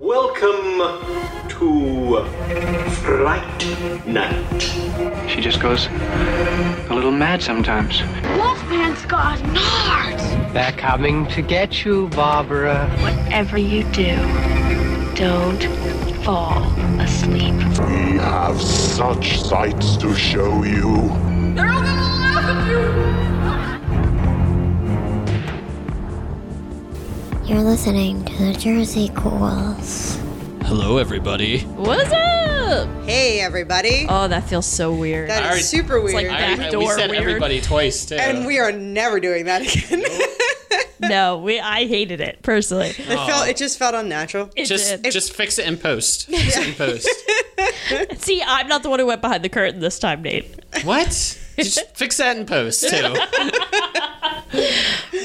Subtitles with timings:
[0.00, 0.78] Welcome
[1.50, 2.24] to
[3.02, 4.62] Fright Night.
[5.28, 8.00] She just goes a little mad sometimes.
[8.38, 10.52] Wolfman's got nards.
[10.54, 12.88] They're coming to get you, Barbara.
[13.02, 14.16] Whatever you do,
[15.16, 15.62] don't
[16.24, 16.64] fall
[16.98, 17.52] asleep.
[17.80, 21.10] We have such sights to show you.
[21.54, 21.79] They're
[27.50, 30.14] You're listening to the Jersey Ghouls.
[30.62, 31.62] Hello, everybody.
[31.62, 32.88] What's up?
[33.04, 34.06] Hey, everybody.
[34.08, 35.28] Oh, that feels so weird.
[35.30, 36.14] That is already- super weird.
[36.14, 37.22] like I, I- we Backdoor said weird.
[37.24, 38.14] everybody twice too.
[38.14, 40.04] and we are never doing that again.
[41.10, 41.58] no, we.
[41.58, 42.90] I hated it personally.
[42.90, 43.48] it felt.
[43.48, 44.50] It just felt unnatural.
[44.54, 45.10] It just did.
[45.10, 46.26] just fix it in post.
[46.30, 47.08] Fix it in post.
[48.24, 50.46] See, I'm not the one who went behind the curtain this time, Nate.
[50.84, 51.08] what?
[51.56, 53.16] Just fix that in post too.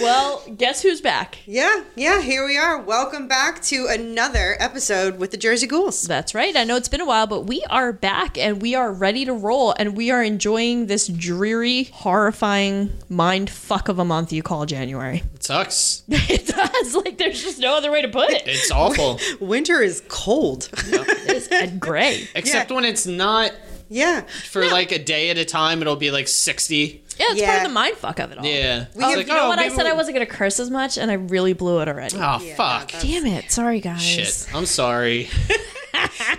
[0.02, 1.38] Well, guess who's back?
[1.46, 2.20] Yeah, yeah.
[2.22, 2.82] Here we are.
[2.82, 6.02] Welcome back to another episode with the Jersey Ghouls.
[6.04, 6.56] That's right.
[6.56, 9.34] I know it's been a while, but we are back and we are ready to
[9.34, 14.66] roll and we are enjoying this dreary, horrifying mind fuck of a month you call
[14.66, 15.24] January.
[15.34, 16.04] It sucks.
[16.10, 16.96] it does.
[16.96, 18.44] Like, there's just no other way to put it.
[18.48, 19.20] It's awful.
[19.40, 20.70] Winter is cold.
[20.74, 22.28] It's and gray.
[22.36, 22.76] Except Yeah.
[22.76, 23.54] when it's not
[23.90, 24.22] yeah.
[24.22, 25.82] for like a day at a time.
[25.82, 27.04] It'll be like sixty.
[27.18, 28.46] Yeah, it's part of the mind fuck of it all.
[28.46, 28.88] Yeah.
[28.88, 29.58] Oh, It's you like, know oh, what?
[29.60, 31.88] I said I we'll- wasn't going to curse as much, and I really blew it
[31.88, 32.18] already.
[32.20, 32.92] Oh fuck.
[33.02, 33.52] Damn it.
[33.52, 34.02] Sorry, guys.
[34.02, 34.48] Shit.
[34.54, 35.30] I'm sorry.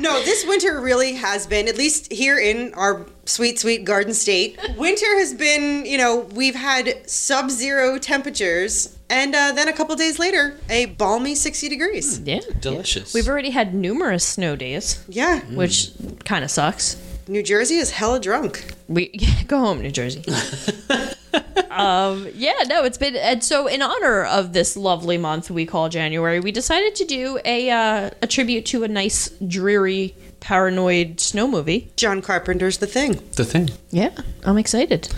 [0.00, 4.58] No, this winter really has been, at least here in our sweet, sweet Garden State,
[4.76, 9.94] winter has been, you know, we've had sub zero temperatures, and uh, then a couple
[9.96, 12.20] days later, a balmy 60 degrees.
[12.20, 12.40] Yeah.
[12.60, 13.14] Delicious.
[13.14, 15.40] We've already had numerous snow days, Yeah.
[15.54, 15.90] which
[16.24, 16.96] kind of sucks.
[17.28, 18.64] New Jersey is hella drunk.
[18.88, 20.24] We yeah, go home, New Jersey.
[21.70, 25.88] um, yeah, no, it's been and so in honor of this lovely month we call
[25.88, 31.48] January, we decided to do a uh, a tribute to a nice, dreary, paranoid snow
[31.48, 31.90] movie.
[31.96, 33.14] John Carpenter's The Thing.
[33.34, 33.70] the thing.
[33.90, 34.10] Yeah,
[34.44, 35.08] I'm excited.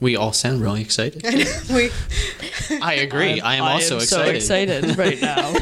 [0.00, 1.24] We all sound really excited.
[1.70, 1.90] we,
[2.82, 3.40] I agree.
[3.40, 4.36] I am also so excited.
[4.36, 5.54] excited right now.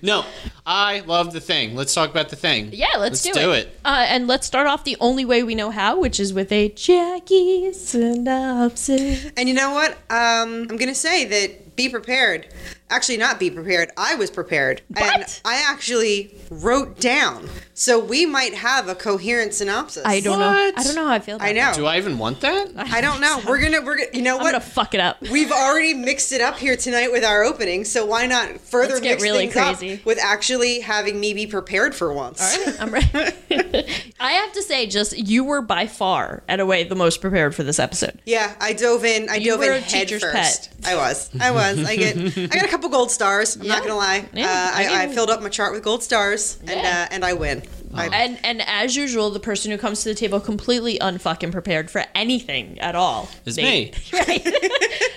[0.00, 0.24] No,
[0.70, 1.74] I love the thing.
[1.74, 2.68] Let's talk about the thing.
[2.74, 3.32] Yeah, let's, do it.
[3.32, 3.66] Let's do, do it.
[3.68, 3.80] it.
[3.86, 6.68] Uh, and let's start off the only way we know how, which is with a
[6.68, 9.30] Jackie synopsis.
[9.34, 9.92] and you know what?
[10.10, 12.48] Um, I'm going to say that be prepared.
[12.90, 13.90] Actually, not be prepared.
[13.96, 14.82] I was prepared.
[14.96, 17.48] And I actually wrote down.
[17.78, 20.02] So we might have a coherent synopsis.
[20.04, 20.48] I don't know.
[20.48, 21.36] I don't know how I feel.
[21.36, 21.72] About I know.
[21.72, 22.72] Do I even want that?
[22.76, 23.40] I don't know.
[23.46, 24.40] We're gonna we're gonna you know what?
[24.40, 24.52] I'm what?
[24.52, 25.20] gonna fuck it up.
[25.20, 29.00] We've already mixed it up here tonight with our opening, so why not further Let's
[29.02, 29.94] get mix really things crazy.
[29.94, 32.40] up with actually having me be prepared for once?
[32.40, 33.86] All right, I'm ready.
[34.20, 37.62] I have to say, just you were by far and away the most prepared for
[37.62, 38.20] this episode.
[38.24, 39.28] Yeah, I dove in.
[39.28, 40.70] I You dove in a head first.
[40.84, 41.30] I was.
[41.40, 41.84] I was.
[41.84, 42.16] I get.
[42.16, 43.56] I got a couple gold stars.
[43.56, 44.28] I'm not gonna lie.
[44.32, 47.24] Yeah, uh, I I, I, filled up my chart with gold stars, and uh, and
[47.24, 47.62] I win.
[47.94, 48.10] I, oh.
[48.12, 52.04] And and as usual, the person who comes to the table completely unfucking prepared for
[52.14, 53.96] anything at all It's Nate.
[54.12, 54.18] me.
[54.18, 54.46] Right.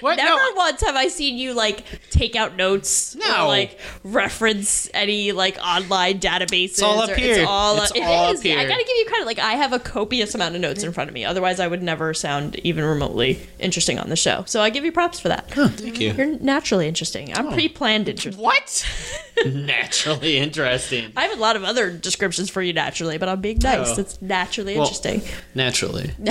[0.01, 0.15] What?
[0.15, 0.51] Never No.
[0.55, 3.43] once have I seen you like take out notes No.
[3.43, 6.63] or like reference any like online databases.
[6.71, 7.35] It's all up or, here.
[7.35, 8.39] It's all, It's it all is.
[8.39, 8.57] up here.
[8.57, 9.27] I gotta give you credit.
[9.27, 11.23] Like I have a copious amount of notes in front of me.
[11.23, 14.43] Otherwise, I would never sound even remotely interesting on the show.
[14.47, 15.51] So I give you props for that.
[15.51, 16.13] Thank you.
[16.13, 17.37] You're naturally interesting.
[17.37, 17.53] I'm oh.
[17.53, 18.41] pre-planned interesting.
[18.43, 18.85] What?
[19.45, 21.11] Naturally interesting.
[21.15, 23.97] I have a lot of other descriptions for you naturally, but I'm being nice.
[23.97, 24.01] Oh.
[24.01, 25.21] It's naturally Well- interesting.
[25.55, 26.11] Naturally.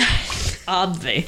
[0.71, 1.27] Obvi.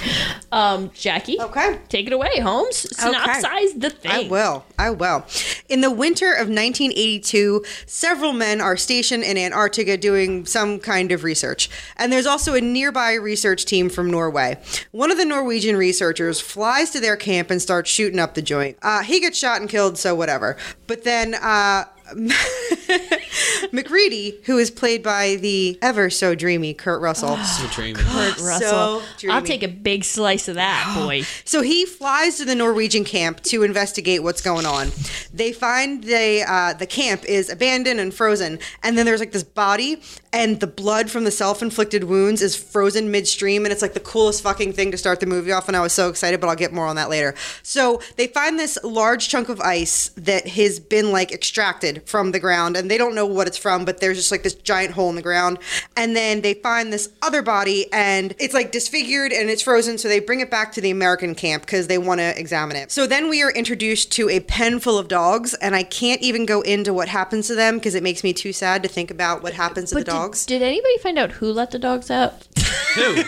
[0.52, 1.40] Um, Jackie.
[1.40, 1.78] Okay.
[1.88, 2.86] Take it away, Holmes.
[2.92, 4.10] Synopsize the thing.
[4.10, 4.64] I will.
[4.78, 5.26] I will.
[5.68, 11.24] In the winter of 1982, several men are stationed in Antarctica doing some kind of
[11.24, 11.68] research.
[11.96, 14.58] And there's also a nearby research team from Norway.
[14.92, 18.76] One of the Norwegian researchers flies to their camp and starts shooting up the joint.
[18.82, 20.56] Uh, he gets shot and killed, so whatever.
[20.86, 21.86] But then, uh,
[23.72, 27.38] MacReady, who is played by the ever so dreamy Kurt Russell.
[27.52, 28.00] So dreamy.
[28.00, 29.02] Kurt Russell.
[29.18, 29.34] dreamy.
[29.34, 31.22] I'll take a big slice of that, boy.
[31.44, 34.90] So he flies to the Norwegian camp to investigate what's going on.
[35.34, 39.42] They find the uh, the camp is abandoned and frozen, and then there's like this
[39.44, 40.02] body,
[40.32, 44.42] and the blood from the self-inflicted wounds is frozen midstream, and it's like the coolest
[44.42, 45.68] fucking thing to start the movie off.
[45.68, 47.34] And I was so excited, but I'll get more on that later.
[47.62, 52.40] So they find this large chunk of ice that has been like extracted from the
[52.40, 55.08] ground, and they don't know what it's from, but there's just like this giant hole
[55.08, 55.58] in the ground.
[55.96, 59.96] And then they find this other body, and it's like disfigured and it's frozen.
[59.98, 62.90] So they bring it back to the American camp because they want to examine it.
[62.92, 66.44] So then we are introduced to a pen full of dogs, and I can't even
[66.44, 69.42] go into what happens to them because it makes me too sad to think about
[69.42, 70.44] what happens to But the did, dogs.
[70.46, 72.46] did anybody find out who let the dogs out?
[72.94, 73.22] Who?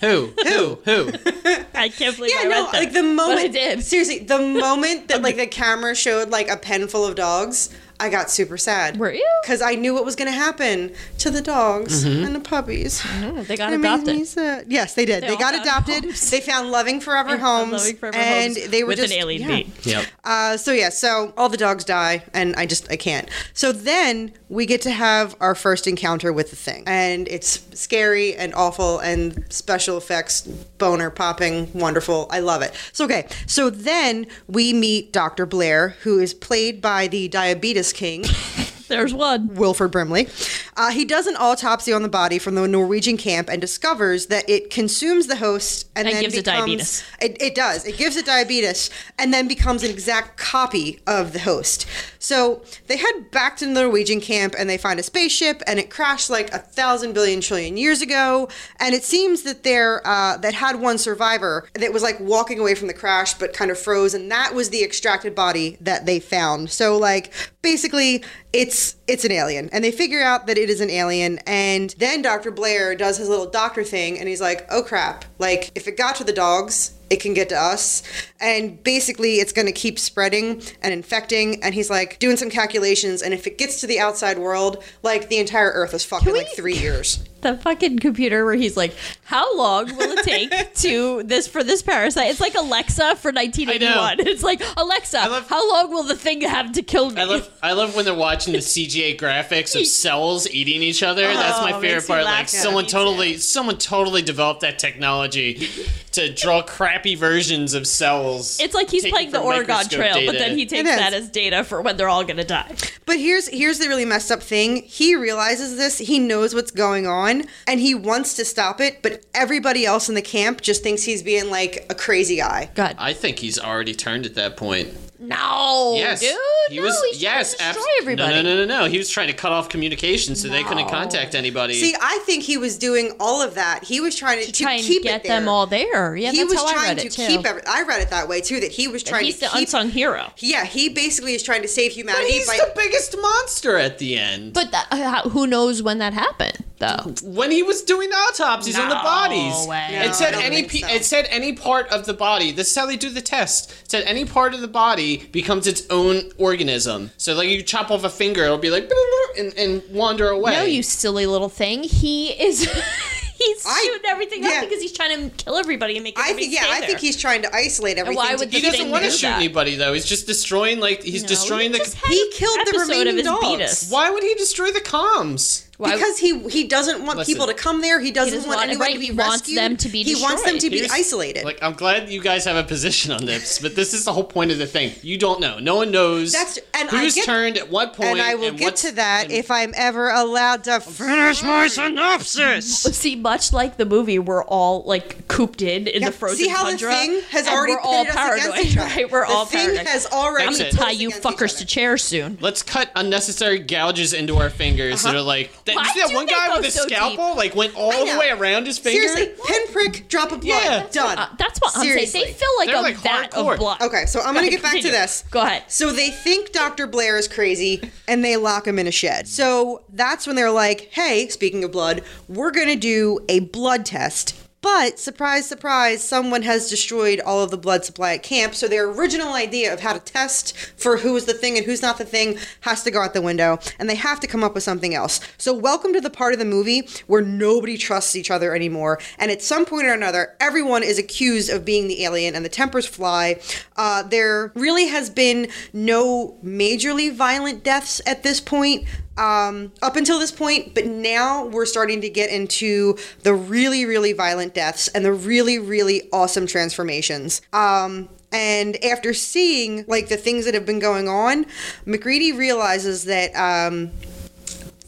[0.00, 0.32] Who?
[0.44, 0.78] Who?
[0.84, 1.10] Who?
[1.74, 2.72] I can't believe yeah, I no, read that.
[2.74, 3.52] like the But I moment.
[3.52, 3.82] did.
[3.82, 8.08] Seriously, the moment that like the camera showed like a pen full of dogs, I
[8.10, 8.98] got super sad.
[8.98, 9.26] Were you?
[9.42, 13.02] Because I knew what was going to happen to the dogs and the puppies.
[13.20, 14.16] No, they got It made adopted.
[14.16, 14.66] me sad.
[14.68, 15.22] Yes, they did.
[15.22, 16.04] They They, got adopted.
[16.04, 16.30] homes.
[16.30, 19.18] They found loving forever And homes, Loving Forever and Homes they were with just an
[19.18, 19.56] alien yeah.
[19.56, 19.72] bee.
[19.82, 20.06] Yep.
[20.24, 23.28] Uh, so yeah, so all the dogs die, and I just I can't.
[23.54, 28.34] So then we get to have our first encounter with the thing, and it's scary
[28.34, 32.26] and awful, and special effects, boner popping, wonderful.
[32.30, 32.74] I love it.
[32.92, 35.46] So okay, so then we meet Dr.
[35.46, 38.24] Blair, who is played by the Diabetes King.
[38.88, 39.54] There's one.
[39.54, 40.28] Wilford Brimley.
[40.76, 44.48] Uh, he does an autopsy on the body from the Norwegian camp and discovers that
[44.48, 47.04] it consumes the host and, And then gives it becomes, diabetes.
[47.20, 47.86] It, it does.
[47.86, 51.86] It gives it diabetes and then becomes an exact copy of the host.
[52.18, 55.90] So they head back to the Norwegian camp and they find a spaceship and it
[55.90, 58.48] crashed like a thousand billion trillion years ago.
[58.80, 62.74] And it seems that there uh, that had one survivor that was like walking away
[62.74, 66.20] from the crash but kind of froze, and that was the extracted body that they
[66.20, 66.70] found.
[66.70, 67.32] So like
[67.62, 71.90] basically it's it's an alien and they figure out that it is an alien and
[71.98, 75.24] then dr blair does his little doctor thing and he's like oh crap.
[75.38, 78.02] Like if it got to the dogs it can get to us.
[78.40, 83.22] And basically it's going to keep spreading and infecting and he's like doing some calculations
[83.22, 86.48] and if it gets to the outside world like the entire earth is fucking like
[86.56, 88.92] three years The fucking computer where he's like,
[89.24, 94.26] "How long will it take to this for this parasite?" It's like Alexa for 1981.
[94.26, 97.20] It's like Alexa, love- how long will the thing have to kill me?
[97.20, 101.22] I love I love when they're watching the CGA graphics of cells eating each other.
[101.22, 102.24] That's my Oh, favorite part.
[102.24, 105.68] Like someone me totally someone totally developed that technology
[106.16, 108.58] to draw crappy versions of cells.
[108.60, 111.30] it's like he's playing the from Oregon microscope Trail, but then he takes that as
[111.30, 112.74] data for when they're all gonna die.
[113.06, 114.82] But here's here's the really messed up thing.
[114.82, 115.98] He realizes this.
[115.98, 119.00] He knows what's going on, and he wants to stop it.
[119.02, 122.70] But everybody else in the camp just thinks he's being like a crazy guy.
[122.74, 124.88] God, I think he's already turned at that point.
[125.18, 126.30] no, Yes, dude,
[126.68, 127.02] he no, was.
[127.10, 128.34] he's yes, trying to abs- destroy everybody.
[128.34, 128.88] No, no, no, no, no.
[128.90, 131.74] He was trying to cut off communication so they couldn't contact anybody.
[131.74, 133.84] See, I think he was doing all of that.
[133.84, 135.40] He was trying to, To to try and keep get it there.
[135.40, 136.05] them all there.
[136.14, 137.26] Yeah, he that's was how I trying read to it too.
[137.26, 137.46] keep.
[137.46, 138.60] Every, I read it that way too.
[138.60, 139.60] That he was trying he's to the keep.
[139.62, 140.30] unsung hero.
[140.38, 142.22] yeah, he basically is trying to save humanity.
[142.24, 142.66] but humanity he's by.
[142.66, 144.52] the biggest monster at the end.
[144.52, 147.14] But that, uh, who knows when that happened, though?
[147.24, 149.66] when he was doing the autopsies on the bodies.
[149.66, 149.88] way.
[149.92, 150.86] No, it said I any so.
[150.88, 152.52] it said any part of the body.
[152.52, 153.70] This is how they do the test.
[153.84, 157.10] It said any part of the body becomes its own organism.
[157.16, 158.90] So like you chop off a finger, it'll be like
[159.38, 160.52] and, and wander away.
[160.52, 161.82] No, you silly little thing.
[161.84, 162.68] He is.
[163.46, 164.50] he's I- shooting everything yeah.
[164.50, 166.18] up because he's trying to kill everybody and make.
[166.18, 166.88] I everybody think yeah, stay I there.
[166.88, 168.16] think he's trying to isolate everything.
[168.16, 169.36] why would he the keep- doesn't want to do shoot that.
[169.38, 169.92] anybody though.
[169.92, 171.78] He's just destroying like he's No, destroying the.
[171.78, 173.44] just He killed the episode remaining of his dogs.
[173.46, 173.90] Beatus.
[173.90, 175.65] Why would he destroy the comms?
[175.78, 177.34] Why- because he he doesn't want Listen.
[177.34, 178.00] people to come there.
[178.00, 180.14] He doesn't, doesn't want want- anyone right, to be he wants them to be He
[180.14, 181.44] wants them to be Here's- isolated.
[181.44, 184.24] Like I'm glad you guys have a position on this, but this is the whole
[184.24, 184.92] point of the thing.
[185.02, 185.58] You don't know.
[185.58, 188.10] No one knows That's- and I who's get- turned at what point.
[188.12, 191.66] and I will and get to that and- if I'm ever allowed to finish my
[191.68, 192.82] synopsis.
[192.82, 196.48] See, much like the movie, we're all like cooped in in Yeah, the frozen See
[196.48, 196.88] how tundra.
[196.90, 198.86] the thing has already we're all pitted us against paranoid, each other.
[198.86, 199.10] right?
[199.10, 199.86] We're the all thing paranoid.
[199.88, 202.38] has already I'm gonna tie you us against each fuckers to chairs soon.
[202.40, 205.18] Let's cut unnecessary gouges into our fingers that uh-huh.
[205.18, 205.50] are like.
[205.66, 207.54] That, Why you see that do one they guy go with a so scalpel like
[207.56, 209.06] went all the way around his finger?
[209.08, 210.86] Seriously, pinprick, drop of blood, Yeah.
[210.92, 211.18] done.
[211.18, 211.96] Uh, that's what I'm saying.
[212.12, 213.52] They feel like They're a like vat hardcore.
[213.54, 213.80] of blood.
[213.82, 215.24] Okay, so I'm gonna Go get back to this.
[215.30, 215.64] Go ahead.
[215.68, 216.86] So they think Dr.
[216.86, 219.26] Blair is crazy and they lock him in a shed.
[219.28, 223.84] So that's when they're like, hey, speaking of blood, we're going to do a blood
[223.84, 224.34] test.
[224.66, 228.52] But surprise, surprise, someone has destroyed all of the blood supply at camp.
[228.52, 231.82] So their original idea of how to test for who is the thing and who's
[231.82, 233.60] not the thing has to go out the window.
[233.78, 235.20] And they have to come up with something else.
[235.38, 238.98] So welcome to the part of the movie where nobody trusts each other anymore.
[239.20, 242.48] And at some point or another, everyone is accused of being the alien and the
[242.48, 243.40] tempers fly.
[243.76, 248.84] Uh, there really has been no majorly violent deaths at this point
[249.16, 254.12] um, up until this point, but now we're starting to get into the really, really
[254.12, 257.40] violent deaths and the really, really awesome transformations.
[257.52, 261.46] Um, and after seeing like the things that have been going on,
[261.86, 263.90] MacReady realizes that um,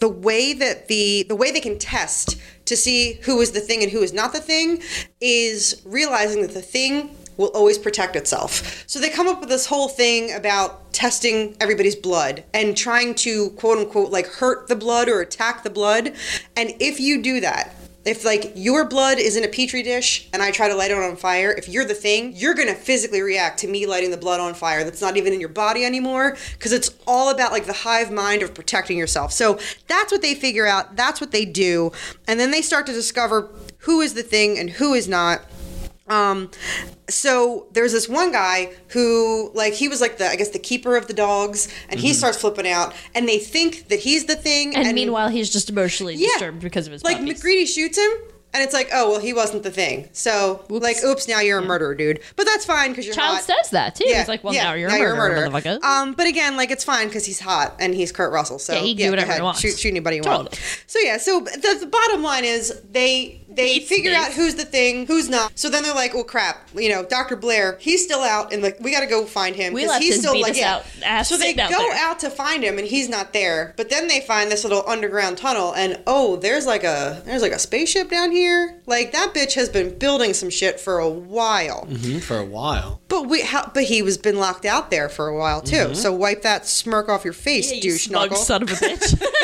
[0.00, 3.82] the way that the the way they can test to see who is the thing
[3.82, 4.82] and who is not the thing
[5.20, 8.85] is realizing that the thing will always protect itself.
[8.87, 13.50] So they come up with this whole thing about testing everybody's blood and trying to
[13.50, 16.12] quote unquote like hurt the blood or attack the blood.
[16.57, 20.42] And if you do that, if like your blood is in a petri dish and
[20.42, 23.59] I try to light it on fire, if you're the thing, you're gonna physically react
[23.61, 26.73] to me lighting the blood on fire that's not even in your body anymore because
[26.73, 29.33] it's all about like the hive mind of protecting yourself.
[29.33, 31.92] So that's what they figure out, that's what they do.
[32.26, 35.42] And then they start to discover who is the thing and who is not.
[36.09, 36.50] Um,
[37.09, 40.97] so there's this one guy who, like, he was like the, I guess, the keeper
[40.97, 44.75] of the dogs, and he starts flipping out, and they think that he's the thing.
[44.77, 46.29] And, meanwhile, he's just emotionally Yeah.
[46.35, 47.35] disturbed because of his like puppies.
[47.38, 48.11] MacReady shoots him.
[48.55, 50.09] And it's like, oh well, he wasn't the thing.
[50.12, 52.21] So, like, oops, now you're a murderer, dude.
[52.35, 53.45] But that's fine because you're Child hot.
[53.45, 54.05] says that too.
[54.09, 55.83] He's like, well, now you're a murderer, motherfucker.
[55.85, 58.59] Um, but again, like it's fine because he's hot and he's Kurt Russell.
[58.59, 59.61] So Yeah, he can do whatever he wants.
[59.61, 60.45] Shoot, shoot anybody you Totally.
[60.45, 60.83] want.
[60.87, 64.26] So yeah, so the, the bottom line is they they Eat figure space.
[64.26, 65.52] out who's the thing, who's not.
[65.59, 68.78] So then they're like, well, crap, you know, Doctor Blair, he's still out, and like
[68.81, 70.83] we got to go find him because he's still beat like us yeah.
[71.07, 71.95] out so they out go there.
[71.95, 73.75] out to find him, and he's not there.
[73.76, 77.52] But then they find this little underground tunnel, and oh, there's like a there's like
[77.52, 78.81] a spaceship down here.
[78.87, 81.87] Like that bitch has been building some shit for a while.
[81.90, 83.00] Mhm, for a while.
[83.09, 85.95] But we, how, but he was been locked out there for a while too.
[85.95, 88.45] So wipe that smirk off your face, Yeah, you douche smug knuckle.
[88.45, 89.25] son of a bitch.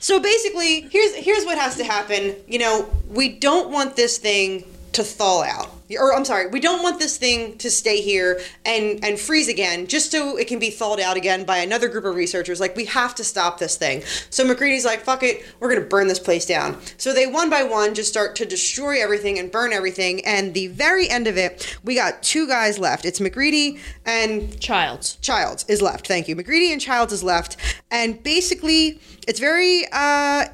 [0.00, 2.34] So basically, here's here's what has to happen.
[2.46, 5.70] You know, we don't want this thing to thaw out.
[5.96, 9.86] Or I'm sorry, we don't want this thing to stay here and and freeze again,
[9.86, 12.60] just so it can be thawed out again by another group of researchers.
[12.60, 14.02] Like we have to stop this thing.
[14.28, 17.62] So MacReady's like, "Fuck it, we're gonna burn this place down." So they one by
[17.62, 20.22] one just start to destroy everything and burn everything.
[20.26, 23.06] And the very end of it, we got two guys left.
[23.06, 25.16] It's MacReady and Childs.
[25.22, 26.06] Childs is left.
[26.06, 26.36] Thank you.
[26.36, 27.56] MacReady and Childs is left,
[27.90, 30.46] and basically, it's very uh,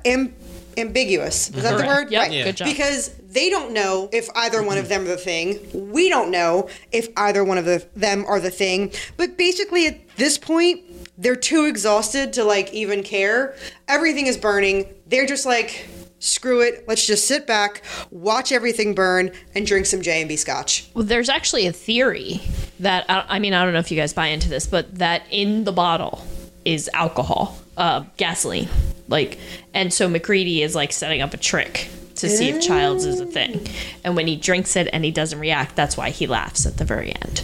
[0.76, 1.48] ambiguous.
[1.50, 2.10] Is that the word?
[2.10, 2.68] Yep, good job.
[2.68, 5.58] Because they don't know if either one of them are the thing.
[5.92, 8.92] We don't know if either one of the, them are the thing.
[9.16, 10.82] But basically, at this point,
[11.18, 13.56] they're too exhausted to like even care.
[13.88, 14.86] Everything is burning.
[15.06, 15.88] They're just like.
[16.20, 16.86] Screw it.
[16.88, 20.88] Let's just sit back, watch everything burn, and drink some J and B scotch.
[20.94, 22.40] Well, there's actually a theory
[22.80, 25.24] that I I mean I don't know if you guys buy into this, but that
[25.30, 26.24] in the bottle
[26.64, 28.70] is alcohol, uh, gasoline,
[29.14, 29.38] like,
[29.72, 33.26] and so MacReady is like setting up a trick to see if Childs is a
[33.26, 33.64] thing,
[34.02, 36.84] and when he drinks it and he doesn't react, that's why he laughs at the
[36.84, 37.42] very end.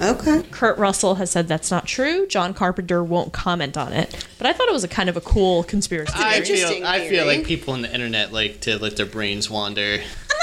[0.00, 0.42] Okay.
[0.50, 2.26] Kurt Russell has said that's not true.
[2.26, 5.20] John Carpenter won't comment on it, but I thought it was a kind of a
[5.20, 6.14] cool conspiracy.
[6.16, 6.58] I theory.
[6.58, 10.00] feel I feel like people on the internet like to let their brains wander.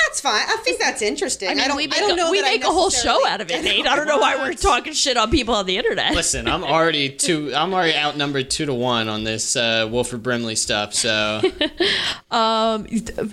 [0.09, 0.41] And that's fine.
[0.47, 1.49] I think that's interesting.
[1.49, 3.27] I, I don't, we make, I don't know a, we that make a whole show
[3.27, 3.85] out of it, Nate.
[3.85, 6.13] I don't know why we're talking shit on people on the internet.
[6.13, 7.53] Listen, I'm already two.
[7.53, 10.93] I'm already outnumbered two to one on this uh, Wilford Brimley stuff.
[10.93, 11.41] So
[12.31, 12.85] Um,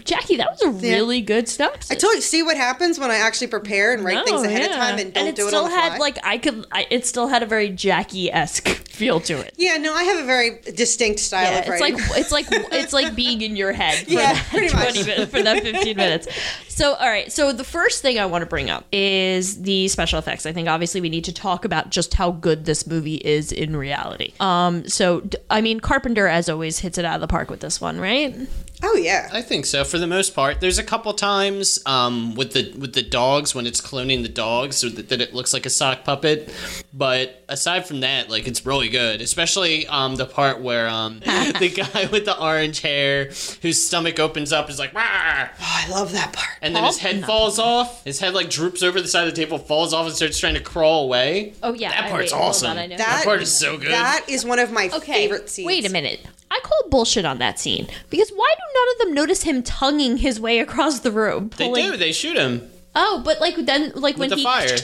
[0.04, 1.90] Jackie, that was a really good synopsis.
[1.90, 4.76] I told you, see what happens when I actually prepare and write things ahead of
[4.76, 5.98] time and don't it do it still on the had fly.
[5.98, 6.66] like I could.
[6.72, 9.54] I, it still had a very Jackie esque feel to it.
[9.56, 11.98] yeah, no, I have a very distinct style Yeah, of it's writing.
[11.98, 14.94] like it's like it's like being in your head for Yeah, that pretty much.
[15.06, 16.28] minutes for that 15 minutes.
[16.68, 20.18] So all right, so the first thing I want to bring up is the special
[20.18, 20.46] effects.
[20.46, 23.76] I think obviously we need to talk about just how good this movie is in
[23.76, 24.32] reality.
[24.40, 27.80] Um so I mean Carpenter as always hits it out of the park with this
[27.80, 28.34] one, right?
[28.82, 30.60] Oh yeah, I think so for the most part.
[30.60, 34.76] There's a couple times um, with the with the dogs when it's cloning the dogs
[34.76, 36.52] so that, that it looks like a sock puppet.
[36.92, 39.20] But aside from that, like it's really good.
[39.20, 43.26] Especially um, the part where um, the guy with the orange hair
[43.62, 46.58] whose stomach opens up is like, "Rah!" oh, I love that part.
[46.62, 47.26] and then his head No.
[47.26, 48.04] falls off.
[48.04, 50.54] His head like droops over the side of the table, falls off, and starts trying
[50.54, 51.54] to crawl away.
[51.62, 52.70] Oh yeah, that I- part's wait, hold awesome.
[52.72, 52.96] on, I know.
[52.96, 53.90] That part is so good.
[53.92, 55.66] That is one of my Okay, favorite scenes.
[55.66, 56.20] wait a minute.
[56.56, 60.16] I call bullshit on that scene because why do none of them notice him tonguing
[60.16, 61.50] his way across the room?
[61.56, 61.96] They do.
[61.96, 62.70] They shoot him.
[62.94, 64.76] Oh, but like then, like when the he fire.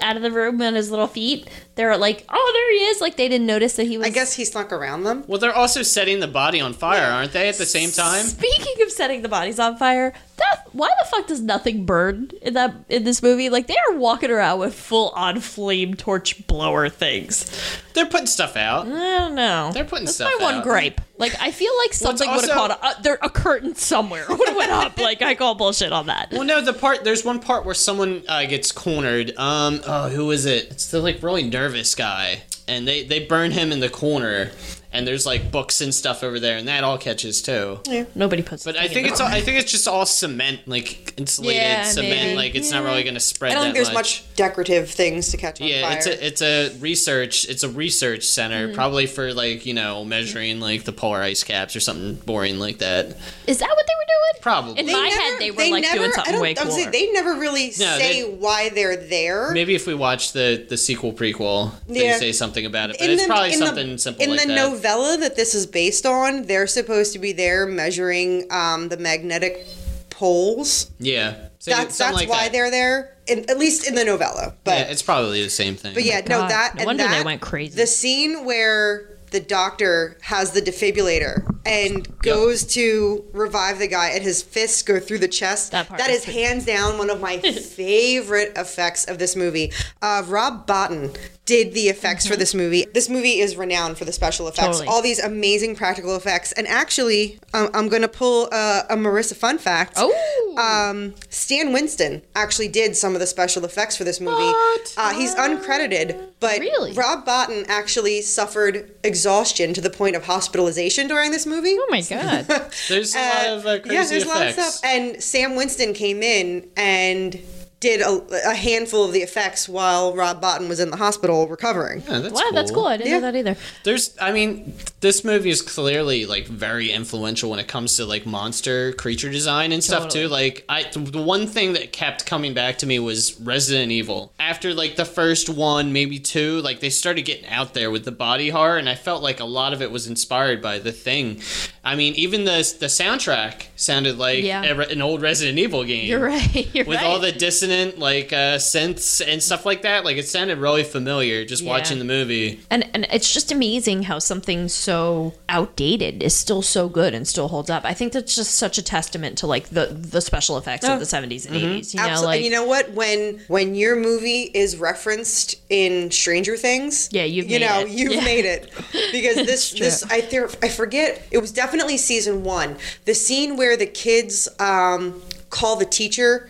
[0.00, 3.16] Out of the room on his little feet, they're like, "Oh, there he is!" Like
[3.16, 4.06] they didn't notice that he was.
[4.06, 5.24] I guess he snuck around them.
[5.26, 7.48] Well, they're also setting the body on fire, aren't they?
[7.48, 8.24] At the same time.
[8.24, 12.54] Speaking of setting the bodies on fire, that why the fuck does nothing burn in
[12.54, 13.48] that in this movie?
[13.50, 17.80] Like they are walking around with full on flame torch blower things.
[17.94, 18.86] They're putting stuff out.
[18.86, 19.70] I don't know.
[19.72, 21.00] They're putting That's stuff That's my one gripe.
[21.16, 24.48] Like I feel like something would have caught a, uh, there a curtain somewhere would
[24.48, 24.98] have went up.
[24.98, 26.32] Like I call bullshit on that.
[26.32, 29.36] Well, no, the part there's one part where someone uh, gets cornered.
[29.36, 30.70] Um, oh, who is it?
[30.70, 34.50] It's the like really nervous guy, and they they burn him in the corner,
[34.94, 37.80] and there's like books and stuff over there, and that all catches too.
[37.88, 38.64] Yeah, nobody puts.
[38.64, 42.10] But I think it's all, I think it's just all cement, like insulated Yeah, cement.
[42.10, 42.36] maybe.
[42.36, 43.52] Like it's not really going to spread.
[43.52, 45.96] I don't that think there's much decorative things to catch on Yeah, fire.
[45.98, 48.74] it's a it's a research it's a research center Mm-hmm.
[48.74, 52.78] probably for like you know measuring like the polar ice caps or something boring like
[52.78, 53.06] that.
[53.46, 54.42] Is that what they were doing?
[54.42, 54.78] Probably.
[54.78, 56.92] In my head, they were like doing something way I was saying, cooler.
[56.92, 59.50] They never really No, say they- why they're there.
[59.52, 62.18] Maybe if we watch the the sequel prequel, they Yeah.
[62.18, 62.96] say something about it.
[62.98, 64.54] But it's probably something simple in like the that.
[64.84, 66.42] Novella that this is based on.
[66.42, 69.66] They're supposed to be there measuring um, the magnetic
[70.10, 70.90] poles.
[70.98, 72.52] yeah, Say- That's that's like why that.
[72.52, 74.54] they're there, in, at least in the novella.
[74.64, 75.94] But yeah, it's probably the same thing.
[75.94, 77.74] but yeah, no, God, that no and wonder they went crazy.
[77.76, 84.22] The scene where the doctor has the defibrillator and goes to revive the guy, and
[84.22, 85.72] his fists go through the chest.
[85.72, 89.34] That part that is is pretty- hands down one of my favorite effects of this
[89.34, 89.72] movie.
[90.02, 92.86] Uh, Rob Bottin did the effects for this movie.
[92.94, 94.72] This movie is renowned for the special effects, Mm-hmm.
[94.72, 94.86] Totally.
[94.88, 96.52] all these amazing practical effects.
[96.52, 99.94] And actually, um, I'm going to pull a, a Marissa fun fact.
[99.96, 100.12] Oh.
[100.56, 104.42] Um, Stan Winston actually did some of the special effects for this movie.
[104.42, 104.94] What?
[104.96, 106.92] Uh, he's uncredited, but Really?
[106.92, 111.76] Rob Bottin actually suffered exhaustion to the point of hospitalization during this movie.
[111.78, 112.46] Oh my god.
[112.88, 114.26] There's a lot of uh, crazy yeah, there's effects.
[114.26, 114.80] a lot of stuff.
[114.84, 117.38] And Sam Winston came in and
[117.84, 122.02] did a, a handful of the effects while Rob Bottin was in the hospital recovering.
[122.08, 122.86] Yeah, that's wow, that's cool.
[122.86, 123.18] I didn't Yeah.
[123.18, 123.56] know that either.
[123.84, 128.24] There's, I mean, this movie is clearly like very influential when it comes to like
[128.24, 130.28] monster creature design and stuff too.
[130.28, 134.32] Like, I the one thing that kept coming back to me was Resident Evil.
[134.40, 138.12] After like the first one, maybe two, like they started getting out there with the
[138.12, 141.42] body horror, and I felt like a lot of it was inspired by the thing.
[141.84, 144.62] I mean, even the the soundtrack sounded like Yeah.
[144.64, 146.06] a an old Resident Evil game.
[146.08, 146.74] You're right.
[146.74, 147.06] You're with right.
[147.06, 150.04] all the dissonant like uh, synths and stuff like that.
[150.04, 151.70] Like it sounded really familiar just Yeah.
[151.70, 152.60] watching the movie.
[152.70, 157.48] And and it's just amazing how something so outdated is still so good and still
[157.48, 157.84] holds up.
[157.84, 161.04] I think that's just such a testament to like the the special effects of the
[161.06, 161.94] 70s and 80s.
[161.94, 162.92] You know, like and you know what?
[162.92, 167.88] When when your movie is referenced in Stranger Things, Yeah, you've you made know it.
[167.88, 168.24] you've Yeah.
[168.24, 168.70] made it
[169.12, 172.76] because this this I there I forget it was definitely season one.
[173.04, 176.48] The scene where the kids um, call the teacher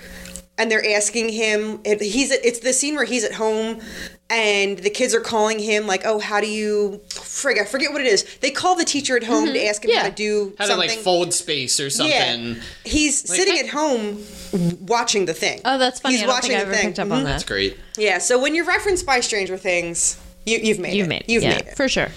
[0.57, 3.81] and they're asking him it, he's it's the scene where he's at home
[4.31, 8.01] and the kids are calling him like oh how do you frig I forget what
[8.01, 9.97] it is they call the teacher at home to ask him Mm-hmm.
[9.97, 10.03] Yeah.
[10.05, 12.15] how to do How something to like fold space or something.
[12.55, 12.55] yeah
[12.85, 14.23] he's sitting at home
[14.87, 16.15] watching the thing Oh, that's funny.
[16.15, 16.87] He's I don't watching think I the ever thing.
[16.91, 17.11] picked up Mhm.
[17.11, 17.25] that.
[17.25, 17.77] That's great.
[17.99, 20.17] Yeah, so when you're referenced by Stranger Things,
[20.47, 21.09] you, you've made You've it.
[21.09, 21.29] made it.
[21.29, 21.77] You've yeah, made it.
[21.77, 22.09] for sure.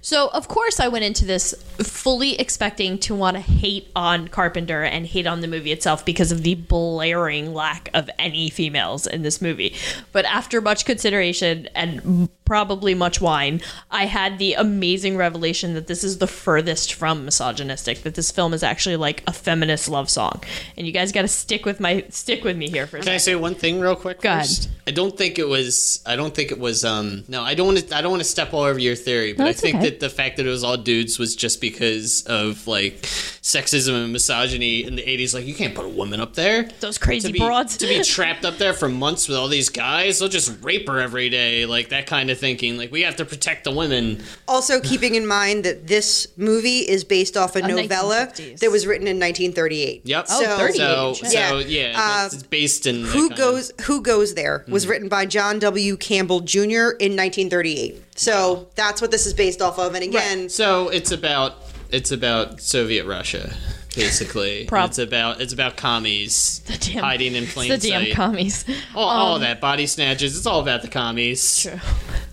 [0.00, 4.82] So of course I went into this fully expecting to want to hate on Carpenter
[4.82, 9.22] and hate on the movie itself because of the blaring lack of any females in
[9.22, 9.74] this movie.
[10.12, 16.02] But after much consideration and probably much wine, I had the amazing revelation that this
[16.02, 18.02] is the furthest from misogynistic.
[18.02, 20.42] That this film is actually like a feminist love song.
[20.76, 23.12] And you guys got to stick with my stick with me here for a Can
[23.12, 24.22] I say one thing real quick?
[24.22, 24.46] Go ahead.
[24.46, 24.70] first?
[24.86, 26.02] I don't think it was.
[26.06, 26.84] I don't think it was.
[26.84, 27.24] Um.
[27.28, 27.96] No, I don't want to.
[27.96, 29.87] I don't want to step all over your theory, but I That's think okay.
[29.88, 34.12] That the fact that it was all dudes was just because of like sexism and
[34.12, 35.34] misogyny in the '80s.
[35.34, 36.64] Like you can't put a woman up there.
[36.80, 37.76] Those crazy to be, broads.
[37.78, 40.18] to be trapped up there for months with all these guys.
[40.18, 41.66] They'll just rape her every day.
[41.66, 42.76] Like that kind of thinking.
[42.76, 44.22] Like we have to protect the women.
[44.46, 48.58] Also, keeping in mind that this movie is based off a A novella 1950s.
[48.60, 50.02] that was written in 1938.
[50.04, 50.26] Yep.
[50.30, 50.76] Oh, So- 38.
[50.78, 51.30] So, Shit.
[51.30, 51.60] so Yeah.
[51.90, 55.96] yeah, Uh, it's based in Who goes Who goes there was written by John W.
[55.96, 56.94] Campbell Jr.
[56.98, 58.02] in 1938.
[58.18, 59.94] So that's what this is based off of.
[59.94, 61.54] And again, So it's about
[61.90, 63.54] it's about Soviet Russia,
[63.94, 64.64] basically.
[64.68, 68.64] Prob- it's about it's about commies damn- hiding in plain It's the damn commies.
[68.94, 70.36] all, all um, that body snatches.
[70.36, 71.66] It's all about the commies.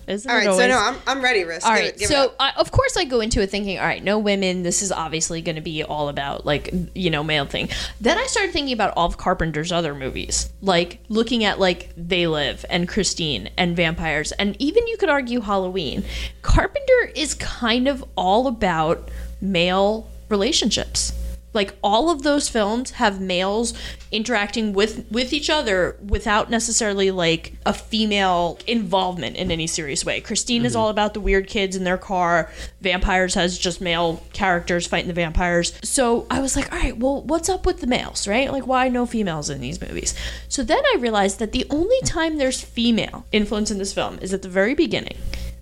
[0.06, 0.44] Isn't all right.
[0.44, 1.66] So no, I'm, I'm ready, Risk.
[1.66, 2.32] All Give right, it- give so.
[2.38, 4.62] I, of course I go into it thinking, all right, no women.
[4.62, 7.68] This is obviously going to be all about like you know male thing.
[8.00, 12.26] Then I started thinking about all of Carpenter's other movies, like looking at like They
[12.28, 16.04] Live and Christine and vampires, and even you could argue Halloween.
[16.42, 21.12] Carpenter is kind of all about male relationships.
[21.56, 23.74] Like all of those films have males
[24.12, 30.20] interacting with with each other without necessarily like a female involvement in any serious way.
[30.20, 30.82] Christine is mm-hmm.
[30.82, 32.50] all about the weird kids in their car.
[32.80, 35.72] Vampires has just male characters fighting the vampires.
[35.82, 38.52] So I was like, all right, well, what's up with the males, right?
[38.52, 40.14] Like why no females in these movies?
[40.48, 44.32] So then I realized that the only time there's female influence in this film is
[44.32, 45.16] at the very beginning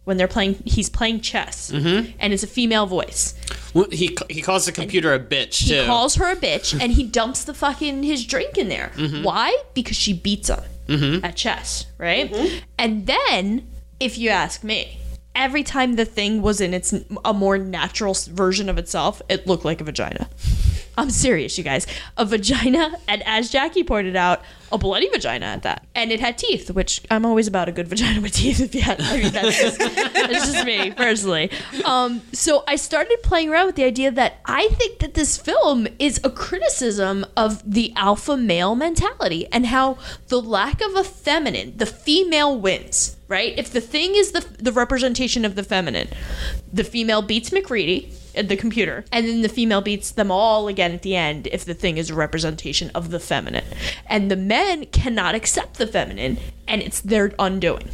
[0.04, 2.10] when they're playing he's playing chess mm-hmm.
[2.18, 3.34] and it's a female voice
[3.72, 7.04] Well, He he calls the computer a bitch he calls her a bitch and he
[7.04, 8.92] dumps the fucking his drink in there.
[8.96, 9.22] Mm-hmm.
[9.22, 9.56] Why?
[9.74, 11.24] Because she beats him mm-hmm.
[11.24, 12.34] at chess, right?
[12.78, 13.66] And then,
[14.00, 14.98] if you ask me,
[15.34, 19.64] every time the thing was in its a more natural version of itself, it looked
[19.64, 20.28] like a vagina.
[20.96, 21.86] I'm serious, you guys.
[22.16, 25.86] A vagina, and as Jackie pointed out, a bloody vagina at that.
[25.94, 28.60] And it had teeth, which I'm always about a good vagina with teeth.
[28.64, 31.50] If you had, I mean, that's just, that's just me personally.
[31.84, 35.86] Um, so I started playing around with the idea that I think that this film
[35.98, 41.76] is a criticism of the alpha male mentality and how the lack of a feminine,
[41.76, 43.16] the female wins.
[43.28, 43.58] Right?
[43.58, 46.08] If the thing is the the representation of the feminine,
[46.72, 51.02] the female beats MacReady the computer, and then the female beats them all again at
[51.02, 53.64] the end if the thing is a representation of the feminine.
[54.06, 57.88] And the men cannot accept the feminine, and it's their undoing.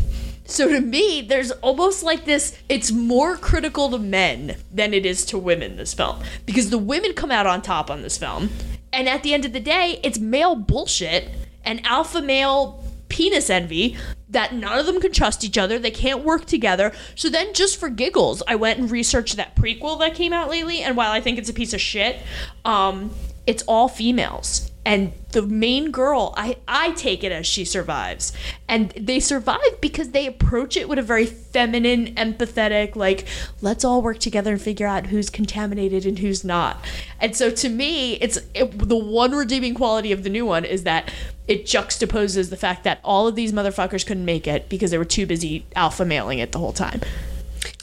[0.51, 5.25] So to me, there's almost like this it's more critical to men than it is
[5.27, 8.51] to women this film because the women come out on top on this film.
[8.93, 11.29] And at the end of the day, it's male bullshit
[11.65, 13.97] and alpha male penis envy
[14.31, 15.79] that none of them can trust each other.
[15.79, 16.93] They can't work together.
[17.15, 20.83] So then, just for giggles, I went and researched that prequel that came out lately.
[20.83, 22.19] And while I think it's a piece of shit,
[22.65, 23.11] um,
[23.47, 24.70] it's all females.
[24.85, 28.33] And the main girl, I, I take it as she survives.
[28.67, 33.27] And they survive because they approach it with a very feminine, empathetic, like,
[33.61, 36.83] let's all work together and figure out who's contaminated and who's not.
[37.21, 40.85] And so to me, it's it, the one redeeming quality of the new one is
[40.85, 41.13] that
[41.47, 45.05] it juxtaposes the fact that all of these motherfuckers couldn't make it because they were
[45.05, 47.01] too busy alpha mailing it the whole time.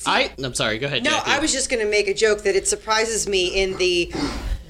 [0.06, 0.80] I I'm sorry.
[0.80, 1.04] Go ahead.
[1.04, 1.32] No, Jackie.
[1.32, 4.12] I was just going to make a joke that it surprises me in the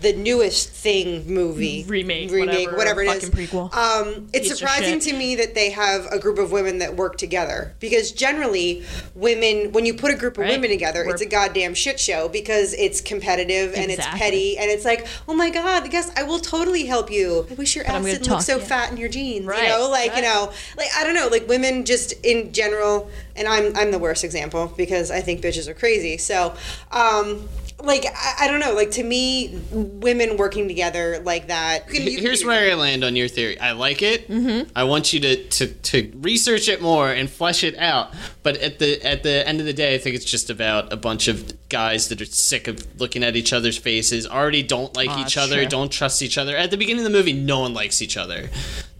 [0.01, 1.83] the newest thing movie.
[1.87, 3.73] Remake, remake whatever, whatever, it fucking prequel.
[3.73, 7.17] um it's Piece surprising to me that they have a group of women that work
[7.17, 7.73] together.
[7.79, 8.83] Because generally
[9.15, 10.51] women when you put a group of Right.
[10.51, 14.69] women together We're- it's a goddamn shit show because it's competitive and it's petty and
[14.69, 17.47] it's like oh my god guess I will totally help you.
[17.49, 19.89] I wish your ass didn't look so fat in your jeans Right, you know?
[19.89, 23.91] Like you know like I don't know like women just in general and I'm I'm
[23.91, 26.17] the worst example because I think bitches are crazy.
[26.17, 26.53] So
[26.91, 27.47] um
[27.83, 32.03] like I, I don't know like to me women working together like that you can-
[32.07, 33.59] you can Here's where I land on your theory.
[33.59, 34.27] I like it.
[34.29, 34.71] Mm-hmm.
[34.75, 38.13] I want you to, to, to research it more and flesh it out.
[38.43, 40.97] But at the at the end of the day, I think it's just about a
[40.97, 45.09] bunch of guys that are sick of looking at each other's faces, already don't like
[45.09, 45.65] Aw, each other, true.
[45.65, 46.55] don't trust each other.
[46.55, 48.49] At the beginning of the movie, no one likes each other.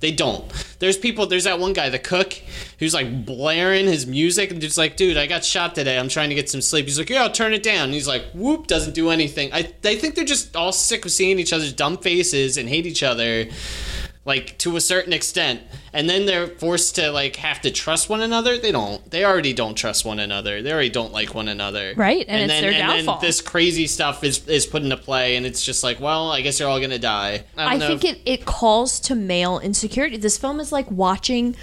[0.02, 0.46] They don't.
[0.80, 1.26] There's people.
[1.26, 2.34] There's that one guy, the cook,
[2.78, 5.98] who's like blaring his music and just like, dude, I got shot today.
[5.98, 6.86] I'm trying to get some sleep.
[6.86, 7.86] He's like, yeah, I'll turn it down.
[7.86, 9.52] And he's like, whoop, doesn't do anything.
[9.54, 12.86] I I think they're just all sick of seeing each other's dumb faces and hate
[12.86, 13.48] each other,
[14.26, 15.62] like to a certain extent.
[15.94, 18.58] And then they're forced to like have to trust one another.
[18.58, 19.10] They don't.
[19.10, 20.62] They already don't trust one another.
[20.62, 21.94] They already don't like one another.
[21.96, 23.20] Right, and it's then, their and downfall.
[23.20, 26.42] then this crazy stuff is is put into play, and it's just like, well, I
[26.42, 27.46] guess you're all gonna die.
[27.58, 30.18] I, I don't know think if- it, it calls to male insecurity.
[30.18, 31.56] This film is like watching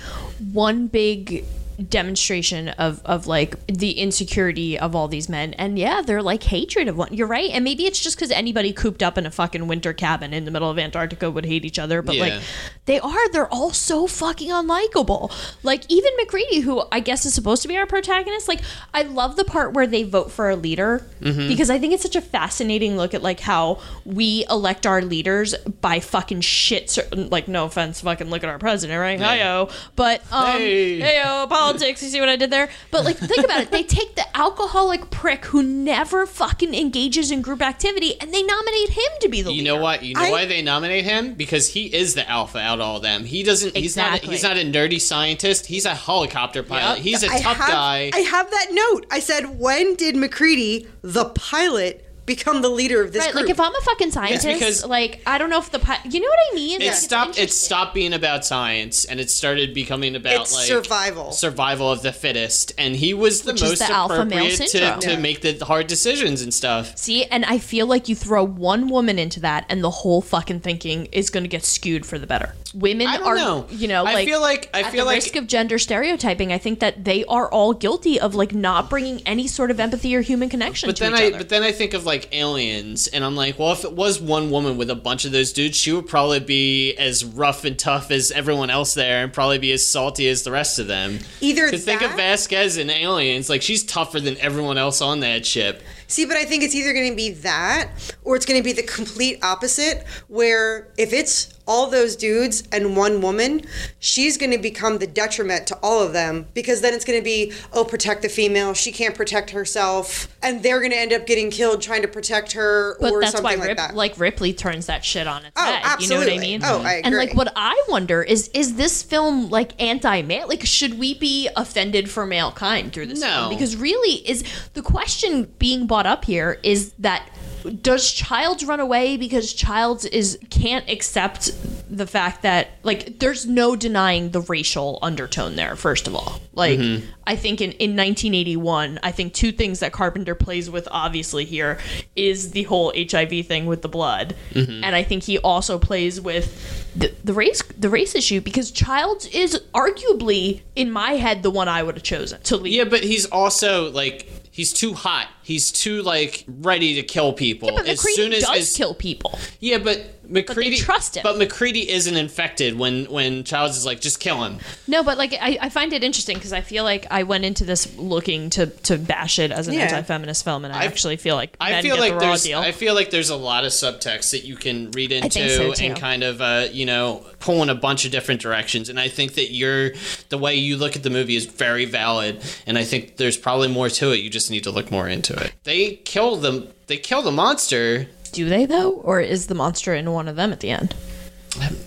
[0.52, 1.44] one big
[1.82, 6.88] demonstration of of like the insecurity of all these men and yeah they're like hatred
[6.88, 9.66] of one you're right and maybe it's just because anybody cooped up in a fucking
[9.66, 12.22] winter cabin in the middle of antarctica would hate each other but Yeah.
[12.24, 12.42] like
[12.86, 15.32] they are they're all so fucking unlikable
[15.62, 18.60] like even macready who i guess is supposed to be our protagonist like
[18.92, 21.48] i love the part where they vote for a leader Mm-hmm.
[21.48, 25.54] because i think it's such a fascinating look at like how we elect our leaders
[25.80, 29.70] by fucking shit certain like no offense fucking look at our president right Hi-yo.
[29.96, 31.00] but um Hey.
[31.00, 34.14] hey-yo, politics you see what i did there but like think about it they take
[34.16, 39.28] the alcoholic prick who never fucking engages in group activity and they nominate him to
[39.28, 40.02] be the You leader know what?
[40.02, 41.34] You know I- why they nominate him?
[41.34, 43.24] Because he is the alpha out of all them.
[43.24, 43.74] He doesn't.
[43.76, 44.26] He's Exactly.
[44.28, 44.32] not.
[44.32, 45.66] He's not a nerdy scientist.
[45.66, 46.98] He's a helicopter pilot.
[46.98, 48.10] He's a I tough have, guy.
[48.12, 49.06] I have that note.
[49.10, 53.42] I said, when did MacReady, the pilot, become the leader of this Right, group?
[53.44, 56.20] like if I'm a fucking scientist, because- like I don't know if the pi- you
[56.20, 56.80] know what I mean.
[56.80, 57.38] it Like, stopped.
[57.38, 61.32] It stopped being about science, and it started becoming about It's like survival.
[61.32, 62.72] survival of the fittest.
[62.78, 65.00] And he was the Which most the alpha male appropriate to, syndrome.
[65.00, 65.18] to Yeah.
[65.18, 66.96] make the hard decisions and stuff.
[66.96, 70.60] See, and I feel like you throw one woman into that, and the whole fucking
[70.60, 72.54] thinking is going to get skewed for the better.
[72.74, 73.66] Women are, know.
[73.70, 75.78] you know, like I like feel like- I at feel the like- risk of gender
[75.78, 76.52] stereotyping.
[76.52, 80.14] I think that they are all guilty of like not bringing any sort of empathy
[80.16, 81.38] or human connection But to then each I other.
[81.38, 84.50] but then I think of like aliens and I'm like, well if it was one
[84.50, 88.10] woman with a bunch of those dudes, she would probably be as rough and tough
[88.10, 91.20] as everyone else there and probably be as salty as the rest of them.
[91.40, 95.20] Either to think of that- Vasquez and aliens, like she's tougher than everyone else on
[95.20, 95.82] that ship.
[96.08, 97.90] See, but I think it's either going to be that
[98.24, 102.96] or it's going to be the complete opposite, where if it's all those dudes and
[102.96, 103.62] one woman,
[103.98, 107.24] she's going to become the detriment to all of them because then it's going to
[107.24, 108.74] be, oh, protect the female.
[108.74, 110.28] She can't protect herself.
[110.42, 113.32] And they're going to end up getting killed trying to protect her But or that's
[113.32, 113.94] something why like Rip, that.
[113.94, 116.00] like Ripley turns that shit on its Oh, head.
[116.00, 116.60] You know what I mean?
[116.62, 120.48] Oh, I And like what I wonder is is this film like anti-male?
[120.48, 123.26] Like should we be offended for male kind through this No.
[123.28, 123.48] film?
[123.50, 127.28] Because really is the question being brought up here is that
[127.70, 131.50] does child run away because child is can't accept
[131.88, 136.40] the fact that like there's no denying the racial undertone there first of all.
[136.52, 137.06] Like mm-hmm.
[137.26, 141.78] I think in, in 1981 I think two things that Carpenter plays with obviously here
[142.16, 144.34] is the whole HIV thing with the blood.
[144.52, 144.84] Mm-hmm.
[144.84, 149.26] And I think he also plays with the, the race the race issue because Childs
[149.26, 152.74] is arguably in my head the one I would have chosen to lead.
[152.74, 155.28] Yeah, but he's also like he's too hot.
[155.42, 157.70] He's too like ready to kill people.
[157.74, 159.38] But as soon as, does as kill people.
[159.60, 161.22] yeah, but MacReady trust him.
[161.22, 164.58] But MacReady isn't infected when when Childs is like just kill him.
[164.86, 167.64] No, but like I, I find it interesting because I feel like I went into
[167.64, 169.82] this looking to to bash it as an Yeah.
[169.82, 172.58] anti-feminist film, and I, I- actually feel like I feel like the raw there's deal.
[172.58, 175.96] I feel like there's a lot of subtext that you can read into so, and
[175.98, 178.88] kind of uh, you know pull in a bunch of different directions.
[178.88, 179.92] And I think that you're
[180.30, 182.42] the way you look at the movie is very valid.
[182.66, 184.16] And I think there's probably more to it.
[184.16, 185.52] You just need to look more into it.
[185.64, 186.68] They kill them.
[186.86, 188.06] They kill the monster.
[188.34, 190.94] Do they though, or is the monster in one of them at the end?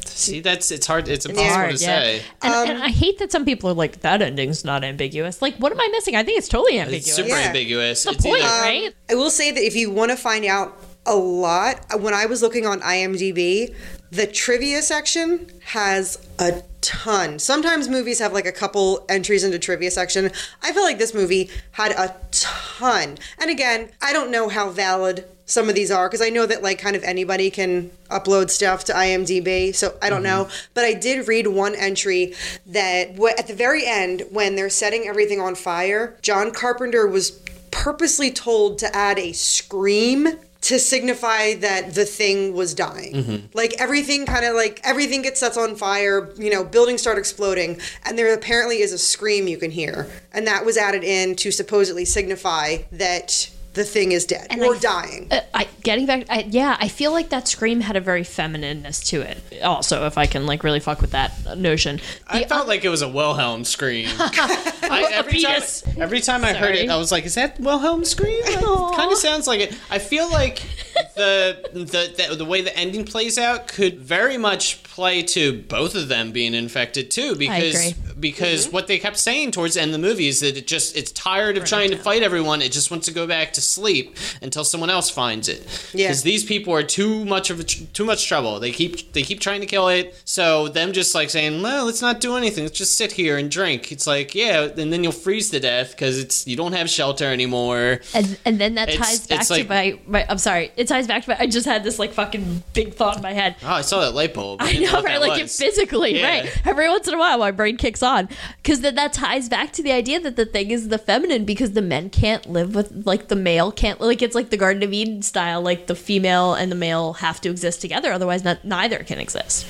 [0.05, 1.07] See, that's it's hard.
[1.09, 1.99] It's impossible hard, to yeah.
[1.99, 2.21] say.
[2.41, 5.41] And, Um, and I hate that some people are like that ending's not ambiguous.
[5.41, 6.15] Like, what am I missing?
[6.15, 7.07] I think it's totally ambiguous.
[7.07, 7.47] It's super Yeah.
[7.47, 8.03] ambiguous.
[8.03, 8.93] That's It's the point, either- right?
[9.09, 12.41] I will say that if you want to find out a lot, when I was
[12.41, 13.75] looking on IMDb,
[14.11, 17.39] the trivia section has a ton.
[17.39, 20.31] Sometimes movies have like a couple entries into trivia section.
[20.61, 23.17] I feel like this movie had a ton.
[23.39, 26.61] And again, I don't know how valid some of these are because I know that
[26.61, 29.73] like kind of anybody can upload stuff to IMDb.
[29.73, 30.43] So I don't mm-hmm.
[30.43, 32.33] know, but I did read one entry
[32.67, 37.31] that w- at the very end when they're setting everything on fire, John Carpenter was
[37.71, 43.13] purposely told to add a scream to signify that the thing was dying.
[43.13, 43.45] Mm-hmm.
[43.53, 47.79] Like everything kind of like everything gets set on fire, you know, buildings start exploding,
[48.03, 50.11] and there apparently is a scream you can hear.
[50.33, 54.79] And that was added in to supposedly signify that the thing is dead or I-
[54.79, 55.27] dying.
[55.31, 59.07] Uh, I getting back, I, yeah, I feel like that scream had a very feminineness
[59.09, 59.61] to it.
[59.63, 62.89] Also, if I can like really fuck with that notion, I The felt like it
[62.89, 64.09] was a Wilhelm scream.
[64.19, 65.61] I, every, time,
[65.97, 69.47] every time I heard it, I was like, "Is that Wilhelm scream?" Kind of sounds
[69.47, 69.77] like it.
[69.89, 70.57] I feel like
[71.15, 75.95] the, the the the way the ending plays out could very much play to both
[75.95, 78.73] of them being infected too, because because mm-hmm.
[78.73, 81.11] what they kept saying towards the end of the movie is that it just it's
[81.11, 82.61] tired of trying to fight everyone.
[82.61, 85.65] It just wants to go back to sleep until someone else finds it.
[85.93, 86.07] Yeah.
[86.07, 88.59] Because these people are too much of tr- too much trouble.
[88.59, 90.19] They keep they keep trying to kill it.
[90.25, 92.63] So them just like saying, "Well, let's not do anything.
[92.63, 95.91] Let's just sit here and drink." It's like, yeah, and then you'll freeze to death
[95.91, 98.01] because it's you don't have shelter anymore.
[98.13, 100.25] and and then that It's- ties back to like- my, my.
[100.29, 101.37] I'm sorry, it ties back to my.
[101.39, 103.55] I just had this like fucking big thought in my head.
[103.63, 104.61] Oh, I saw that light bulb.
[104.61, 105.21] I didn't know, right?
[105.21, 106.27] Like it physically, Yeah.
[106.27, 106.61] right?
[106.65, 108.29] Every once in a while, my brain kicks on
[108.63, 111.73] because then that ties back to the idea that the thing is the feminine because
[111.73, 114.91] the men can't live with like the male can't like it's like the Garden of
[114.93, 115.61] Eden style.
[115.61, 119.67] Like the female and the male have to exist together, otherwise, not neither can exist.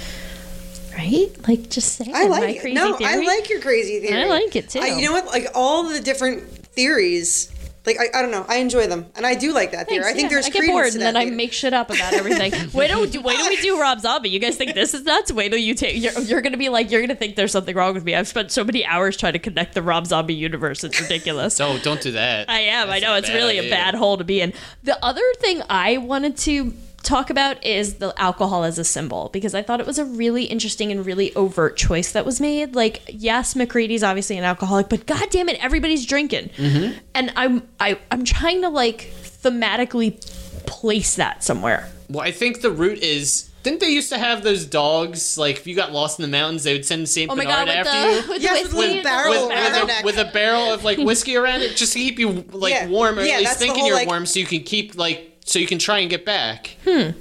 [0.95, 1.29] Right?
[1.47, 2.15] Like just saying.
[2.15, 2.61] I my like it.
[2.61, 4.23] crazy No, I like your crazy theory.
[4.23, 4.79] I like it, too.
[4.79, 5.27] You know what?
[5.27, 7.51] Like all the different theories.
[7.87, 8.45] Like I, I don't know.
[8.49, 10.03] I enjoy them, and I do like that theory.
[10.03, 10.35] Thanks, I think yeah.
[10.35, 12.51] there's I get credence bored to and that then I make shit up about everything.
[12.73, 14.29] wait till do, wait till we do Rob Zombie.
[14.29, 15.31] You guys think this is nuts?
[15.31, 16.01] Wait till you take.
[16.01, 18.13] You're, you're gonna be like, you're gonna think there's something wrong with me.
[18.13, 20.83] I've spent so many hours trying to connect the Rob Zombie universe.
[20.83, 21.57] It's ridiculous.
[21.59, 22.49] no, don't do that.
[22.49, 22.89] I am.
[22.89, 24.51] I know it's bad really a bad hole to be in.
[24.83, 26.73] The other thing I wanted to
[27.07, 30.43] talk about is the alcohol as a symbol because I thought it was a really
[30.43, 32.75] interesting and really overt choice that was made.
[32.75, 36.49] Like, yes, MacReady's obviously an alcoholic, but god damn it, everybody's drinking.
[36.57, 36.97] Mm-hmm.
[37.15, 39.09] And I'm I I'm trying to like
[39.51, 40.19] thematically
[40.65, 41.89] place that somewhere.
[42.09, 43.49] Well, I think the root is.
[43.63, 45.37] Didn't they used to have those dogs?
[45.37, 47.67] Like, if you got lost in the mountains, they would send Saint Oh Bernard god,
[47.67, 48.29] with after you.
[48.33, 50.03] with Yes, the with a barrel with, around with, a, neck.
[50.05, 52.87] with a barrel of like whiskey around it, just to keep you like Yeah.
[52.87, 54.95] warm, or Yeah, at least that's thinking whole, you're like- warm, so you can keep
[54.95, 56.77] like so you can try and get back.
[56.83, 57.11] Hmm.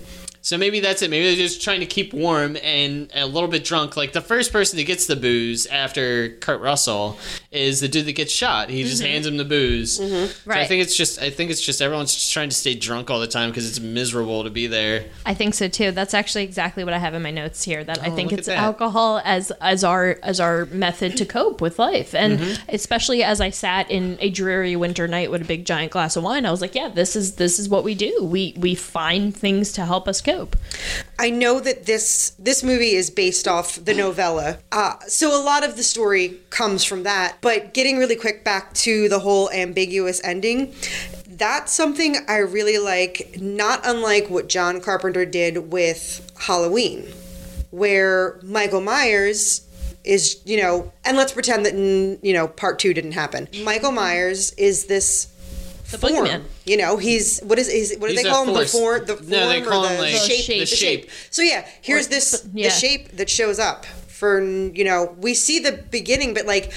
[0.47, 1.11] So maybe that's it.
[1.11, 3.97] Maybe they're just trying to keep warm and a little bit drunk.
[3.97, 7.19] Like the first person that gets the booze after Kurt Russell
[7.57, 8.69] is the dude that gets shot.
[8.71, 9.97] He just hands him the booze.
[9.97, 10.51] So I Mm-hmm.
[10.51, 10.69] Right.
[10.69, 13.27] think it's just I think it's just everyone's just trying to stay drunk all the
[13.27, 15.05] time because it's miserable to be there.
[15.25, 15.91] I think so too.
[15.93, 17.83] That's actually exactly what I have in my notes here.
[17.85, 21.79] That I Oh, think it's alcohol as as our as our method to cope with
[21.79, 22.63] life, and Mm-hmm.
[22.75, 26.23] especially as I sat in a dreary winter night with a big giant glass of
[26.25, 28.19] wine, I was like, yeah, this is this is what we do.
[28.23, 30.57] We we find things to help us cope.
[31.19, 35.65] I know that this this movie is based off the novella, uh, so a lot
[35.65, 37.41] of the story comes from that.
[37.47, 40.75] But getting really quick back to the whole ambiguous ending,
[41.29, 43.37] that's something I really like.
[43.41, 47.07] Not unlike what John Carpenter did with Halloween,
[47.71, 49.61] where Michael Myers
[50.03, 53.47] is, you know, and let's pretend that you know part two didn't happen.
[53.63, 55.27] Michael Myers is this.
[55.93, 56.15] The form.
[56.27, 56.43] boogeyman.
[56.65, 58.55] You know, he's what is is what do He's they a call him?
[58.55, 60.55] The form, the form, No, they or call the, him, like, the The shape, shape.
[60.59, 61.01] the The shape.
[61.03, 61.11] shape.
[61.31, 62.69] So yeah, here's Or- this yeah.
[62.71, 66.73] the shape that shows up for you know we see the beginning, but like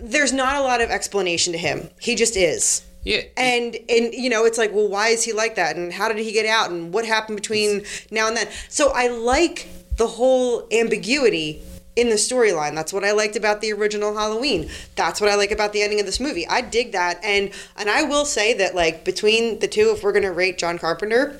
[0.00, 1.90] there's not a lot of explanation to him.
[2.00, 2.82] He just is.
[3.04, 3.22] Yeah.
[3.36, 6.18] And and you know it's like well why is he like that and how did
[6.18, 8.48] he get out and what happened between now and then.
[8.68, 11.62] So I like the whole ambiguity
[11.96, 12.74] in the storyline.
[12.74, 14.70] That's what I liked about the original Halloween.
[14.94, 16.46] That's what I like about the ending of this movie.
[16.46, 20.12] I dig that, and and I will say that like between the two, if we're
[20.12, 21.38] gonna rate John Carpenter.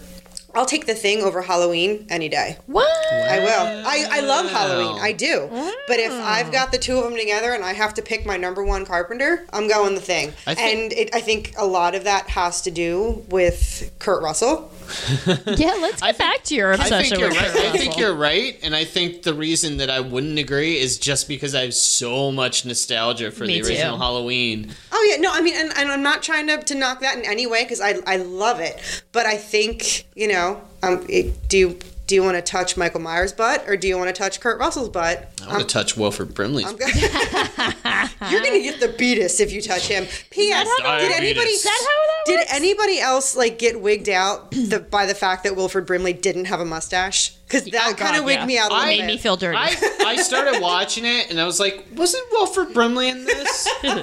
[0.59, 2.57] I'll take the thing over Halloween any day.
[2.67, 2.89] What?
[3.13, 3.87] I will.
[3.87, 5.01] I, I love Halloween.
[5.01, 5.47] I do.
[5.87, 8.37] But if I've got the two of them together and I have to pick my
[8.37, 10.33] number one Carpenter, I'm going the thing.
[10.49, 14.21] I think- and it, I think a lot of that has to do with Kurt
[14.21, 14.69] Russell.
[15.59, 17.75] Yeah, let's get back to your I obsession think you're with right.
[17.75, 21.29] I think you're right, and I think the reason that I wouldn't agree is just
[21.29, 24.03] because I have so much nostalgia for Me the original too.
[24.03, 24.71] Halloween.
[24.93, 27.25] Oh yeah, no, I mean, and, and I'm not trying to, to knock that in
[27.25, 29.05] any way because I I love it.
[29.13, 33.01] But I think you know, um, it, do you do you want to touch Michael
[33.01, 35.31] Myers' butt or do you want to touch Kurt Russell's butt?
[35.45, 36.67] I want to touch Wilford Brimley's.
[36.67, 36.91] I'm gonna,
[38.31, 40.07] you're gonna get the beatus if you touch him.
[40.31, 40.67] P.S.
[40.79, 42.53] Did anybody that how that did works?
[42.55, 46.61] anybody else like get wigged out the, by the fact that Wilford Brimley didn't have
[46.61, 47.35] a mustache?
[47.49, 48.47] Because that Oh, kind of God, wigged yeah.
[48.47, 49.07] me out a little made bit.
[49.07, 49.57] me feel dirty.
[49.57, 49.75] I,
[50.07, 53.69] I started watching it and I was like, wasn't Wilford Brimley in this?
[53.83, 54.01] and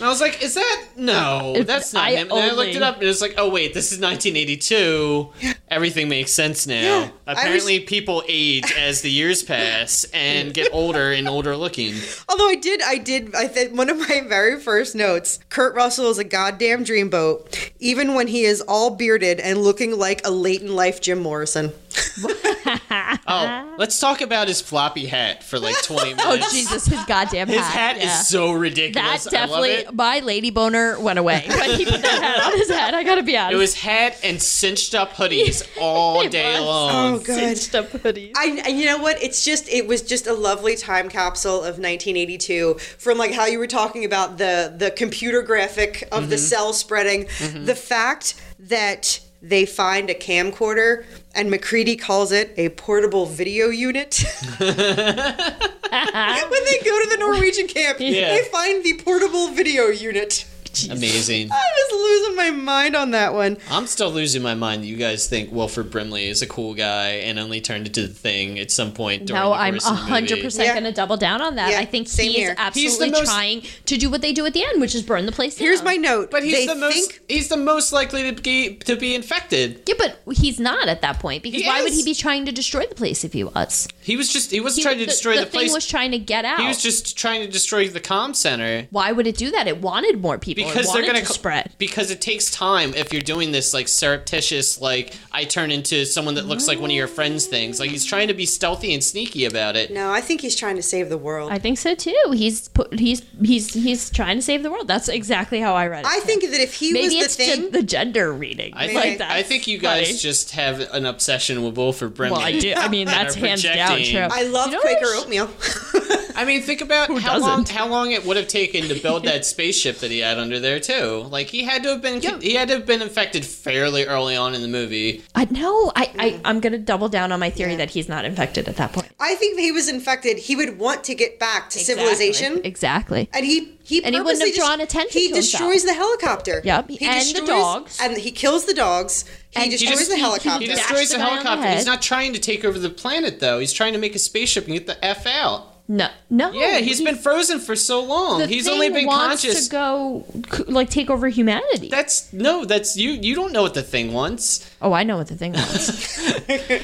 [0.00, 1.54] I was like, is that no?
[1.62, 2.30] That's not I him.
[2.32, 5.30] And I looked it up and it was like, oh wait, this is 1982.
[5.68, 6.74] Everything makes sense now.
[6.82, 11.94] Yeah, I Apparently, people age as the years pass and get older and older looking.
[12.28, 16.10] Although I did, I did, I think one of my very first notes Kurt Russell
[16.10, 20.60] is a goddamn dreamboat, even when he is all bearded and looking like a late
[20.62, 21.72] in life Jim Morrison.
[23.26, 26.24] Oh, let's talk about his floppy hat for like 20 minutes.
[26.26, 27.56] oh Jesus, his goddamn hat.
[27.56, 28.04] His hat yeah.
[28.04, 29.24] is so ridiculous.
[29.24, 29.24] That ridiculous.
[29.24, 29.94] definitely, I love it.
[29.94, 32.94] my lady boner went away when he put that hat on his head.
[32.94, 33.54] I gotta be honest.
[33.54, 36.64] It was hat and cinched up hoodies all day was.
[36.64, 37.14] long.
[37.14, 37.24] Oh, God.
[37.24, 38.32] cinched up hoodies.
[38.36, 39.22] I, you know what?
[39.22, 43.58] It's just, it was just a lovely time capsule of 1982 from like how you
[43.58, 46.44] were talking about the, the computer graphic of the mm-hmm.
[46.44, 47.24] cell spreading.
[47.24, 47.64] Mm-hmm.
[47.64, 54.24] The fact that they find a camcorder and MacReady calls it a portable video unit.
[54.58, 58.36] when they go to the Norwegian camp, Yeah.
[58.36, 60.46] they find the portable video unit.
[60.90, 61.50] Amazing.
[61.52, 63.58] I was losing my mind on that one.
[63.70, 67.08] I'm still losing my mind that you guys think Wilford Brimley is a cool guy
[67.10, 69.90] and only turned into the thing at some point during No, the I'm course of
[69.96, 70.10] the movie.
[70.10, 70.72] hundred percent Yeah.
[70.74, 71.72] going to double down on that.
[71.72, 72.50] Yeah, I think same he here.
[72.52, 75.02] is absolutely He's most- trying to do what they do at the end, which is
[75.02, 75.66] burn the place down.
[75.66, 76.30] Here's my note.
[76.30, 79.82] But he's they the most think he's the most likely to be to be infected.
[79.86, 82.52] Yeah, but he's not at that point because He why would he be trying to
[82.52, 83.88] destroy the place if he was?
[84.00, 85.72] He was just he was He- trying to destroy the, thing place.
[85.72, 86.60] was trying to get out.
[86.60, 88.86] he was just trying to destroy the comm center.
[88.90, 89.66] why would it do that?
[89.68, 90.61] It wanted more people.
[90.66, 91.72] Because they're gonna to co- spread.
[91.78, 96.34] because it takes time if you're doing this like surreptitious like I turn into someone
[96.34, 99.02] that looks like one of your friends things like he's trying to be stealthy and
[99.02, 101.52] sneaky about it No, I think he's trying to save the world.
[101.52, 102.14] I think so too.
[102.32, 104.88] He's put, he's he's he's trying to save the world.
[104.88, 106.10] That's exactly how I read it.
[106.10, 108.72] I think that if he maybe was it's the thing, the gender reading.
[108.74, 110.18] I like think that's I think you guys funny.
[110.18, 112.74] just have an obsession with Wilford Brimley Well, I do.
[112.76, 114.18] I mean, that's are hands down true.
[114.20, 115.50] I love You know Quaker oatmeal.
[116.36, 117.76] I mean, think about Who how long doesn't?
[117.76, 120.80] how long it would have taken to build that spaceship that he had under there
[120.80, 121.26] too.
[121.30, 124.54] Like he had to have been he had to have been infected fairly early on
[124.54, 125.22] in the movie.
[125.34, 125.92] I know.
[125.96, 128.92] I, I I'm gonna double down on my theory that he's not infected at that
[128.92, 129.08] point.
[129.20, 132.60] I think if he was infected, he would want to get back to civilization.
[132.64, 133.28] Exactly.
[133.32, 135.86] And he he And he wouldn't have purposely drawn just- attention He to destroys himself.
[135.86, 136.62] the helicopter.
[136.64, 137.98] Yep, He and the dogs.
[138.00, 139.24] and he kills the dogs.
[139.50, 140.60] He And he destroys just- the he- he helicopter.
[140.60, 141.70] He destroys the the guy the helicopter.
[141.76, 143.58] He's not trying to take over the planet though.
[143.58, 145.71] He's trying to make a spaceship and get the f out.
[145.92, 146.50] No, no.
[146.52, 148.48] Yeah, he's been frozen for so long.
[148.48, 149.68] He's only been wants conscious.
[149.68, 150.24] to go
[150.66, 151.90] like take over humanity.
[151.90, 153.10] That's no, that's you.
[153.10, 154.74] You don't know what the thing wants.
[154.80, 156.18] oh, I know what the thing wants.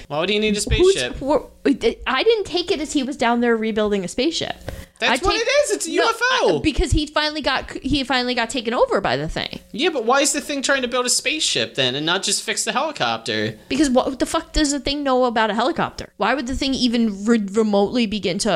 [0.08, 1.16] Why would he need a spaceship?
[1.22, 4.56] I didn't take it as he was down there rebuilding a spaceship.
[5.00, 5.70] That's I what take- it is.
[5.72, 6.58] It's a No, UFO.
[6.58, 9.60] I- because he finally got he finally got taken over by the thing.
[9.72, 12.42] yeah, but why is the thing trying to build a spaceship then and not just
[12.42, 13.56] fix the helicopter?
[13.68, 16.10] Because what the fuck does the thing know about a helicopter?
[16.16, 18.52] Why would the thing even re- remotely begin to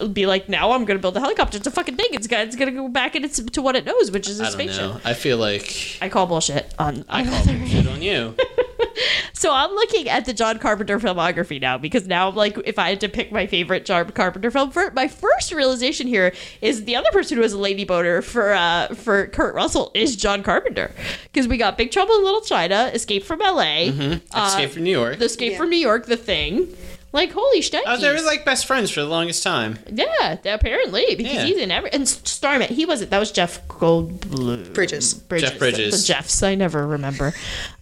[0.00, 1.58] uh, be like, now I'm going to build a helicopter?
[1.58, 2.08] It's a fucking thing.
[2.12, 4.40] It's got, it's going to go back and it's to what it knows, which is
[4.40, 4.82] a I don't spaceship.
[4.82, 5.00] know.
[5.04, 7.04] I feel like I call bullshit on.
[7.08, 8.34] I call bullshit on you.
[9.34, 12.90] So I'm looking at the John Carpenter filmography now because now, I'm like, if I
[12.90, 16.94] had to pick my favorite John Carpenter film, for, my first realization here is the
[16.94, 20.92] other person who was a lady boner for uh, for Kurt Russell is John Carpenter
[21.24, 23.88] because we got Big Trouble in Little China, Escape from L.A.,
[24.32, 25.18] uh, Escape from New York.
[25.18, 25.58] The Escape Yeah.
[25.58, 26.68] from New York, The Thing.
[27.12, 27.82] Like, holy shnikes.
[27.86, 29.78] Oh, they were like best friends for the longest time.
[29.92, 31.44] yeah, apparently because Yeah.
[31.44, 32.68] he's in every and Starman.
[32.68, 33.10] He wasn't.
[33.10, 34.72] That was Jeff Goldblum.
[34.72, 35.14] Bridges.
[35.14, 35.50] Bridges.
[35.50, 36.00] Jeff Bridges.
[36.00, 36.42] The Jeffs.
[36.42, 37.34] I never remember.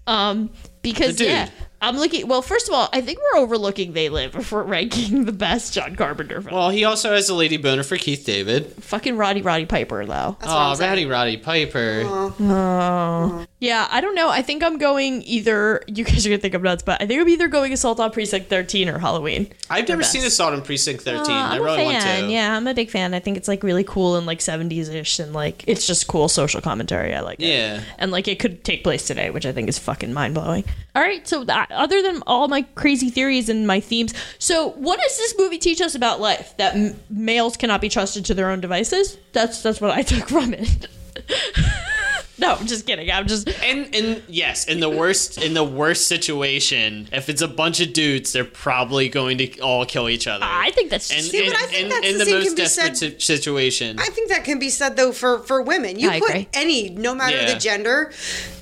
[0.06, 0.50] Um,
[0.82, 1.48] because yeah,
[1.82, 2.28] I'm looking.
[2.28, 5.72] Well, first of all, I think we're overlooking They Live if we're ranking the best
[5.72, 6.54] John Carpenter film.
[6.54, 8.66] Well, he also has a lady boner for Keith David.
[8.82, 10.36] Fucking Roddy Roddy Piper though.
[10.42, 12.02] Oh, Rowdy Roddy Piper.
[12.04, 13.46] Oh.
[13.60, 14.30] Yeah, I don't know.
[14.30, 15.82] I think I'm going either.
[15.86, 18.10] You guys are gonna think I'm nuts, but I think I'm either going Assault on
[18.10, 19.52] Precinct 13 or Halloween.
[19.68, 20.12] I've never best.
[20.12, 21.20] seen Assault on Precinct 13.
[21.20, 22.26] Uh, I I'm really a want to.
[22.26, 23.12] Yeah, I'm a big fan.
[23.12, 26.28] I think it's like really cool and like 70s ish, and like it's just cool
[26.28, 27.14] social commentary.
[27.14, 27.48] I like it.
[27.48, 27.82] Yeah.
[27.98, 30.64] and like it could take place today, which I think is fucking mind blowing.
[30.94, 35.00] All right, so that, other than all my crazy theories and my themes, so what
[35.00, 36.54] does this movie teach us about life?
[36.58, 39.16] That m- males cannot be trusted to their own devices.
[39.32, 40.86] That's that's what I took from it.
[42.40, 43.10] no, I'm just kidding.
[43.10, 47.48] I'm just And and yes, in the worst in the worst situation, if it's a
[47.48, 50.44] bunch of dudes, they're probably going to all kill each other.
[50.44, 52.44] I think that's and, See, and, but I think and- that's in the the most
[52.46, 53.98] can be desperate said- situation.
[53.98, 55.98] I think that can be said though for for women.
[55.98, 56.48] You I put agree.
[56.54, 57.52] any, no matter Yeah.
[57.54, 58.12] the gender.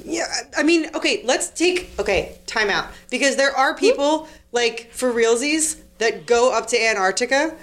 [0.05, 0.25] Yeah,
[0.57, 5.77] I mean, okay, let's take okay time out because there are people like for realsies
[5.99, 7.55] that go up to Antarctica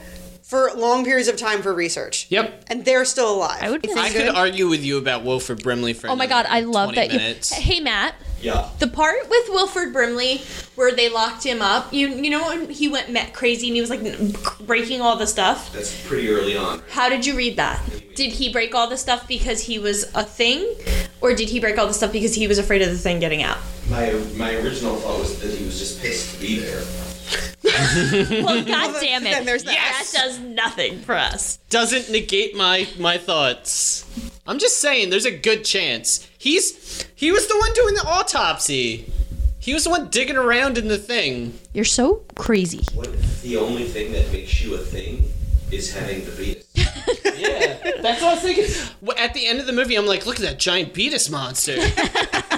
[0.46, 2.28] for long periods of time for research.
[2.30, 2.66] Yep.
[2.68, 3.58] and they're still alive.
[3.62, 6.46] I would It's I could argue with you about Wilford Brimley for Oh my god,
[6.48, 7.12] I love that.
[7.12, 7.20] You,
[7.56, 8.70] hey Matt, Yeah.
[8.78, 10.42] the part with Wilford Brimley
[10.76, 11.92] where they locked him up.
[11.92, 14.02] You you know when he went met crazy and he was like
[14.68, 15.74] breaking all the stuff.
[15.74, 16.84] That's pretty early on.
[16.92, 17.82] How did you read that?
[18.16, 20.74] Did he break all the stuff because he was a thing,
[21.22, 23.42] or did he break all the stuff because he was afraid of the thing getting
[23.44, 23.58] out?
[23.90, 26.84] My my original thought was that he was just pissed to be there.
[28.46, 29.32] Well, god damn it!
[29.32, 30.06] Then there's that.
[30.14, 31.58] That does nothing for us.
[31.70, 34.06] Doesn't negate my my thoughts.
[34.48, 39.12] I'm just saying, there's a good chance he's he was the one doing the autopsy.
[39.60, 41.58] He was the one digging around in the thing.
[41.74, 42.84] You're so crazy.
[42.94, 45.28] What if the only thing that makes you a thing
[45.72, 46.66] is having the fetus?
[47.38, 48.66] Yeah, that's what I was thinking.
[49.18, 51.76] At the end of the movie, I'm like, look at that giant beatus monster.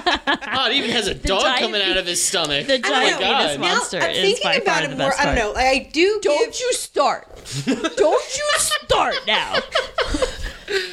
[0.26, 2.66] oh, it even has a dog giant coming out of his stomach.
[2.66, 3.40] The oh my giant god.
[3.48, 5.08] penis Now, monster I'm is thinking by about far it the more.
[5.10, 5.54] best I don't part.
[5.56, 5.60] know.
[5.60, 6.20] I do.
[6.22, 7.28] Don't give- you start.
[7.64, 9.54] Don't you start now.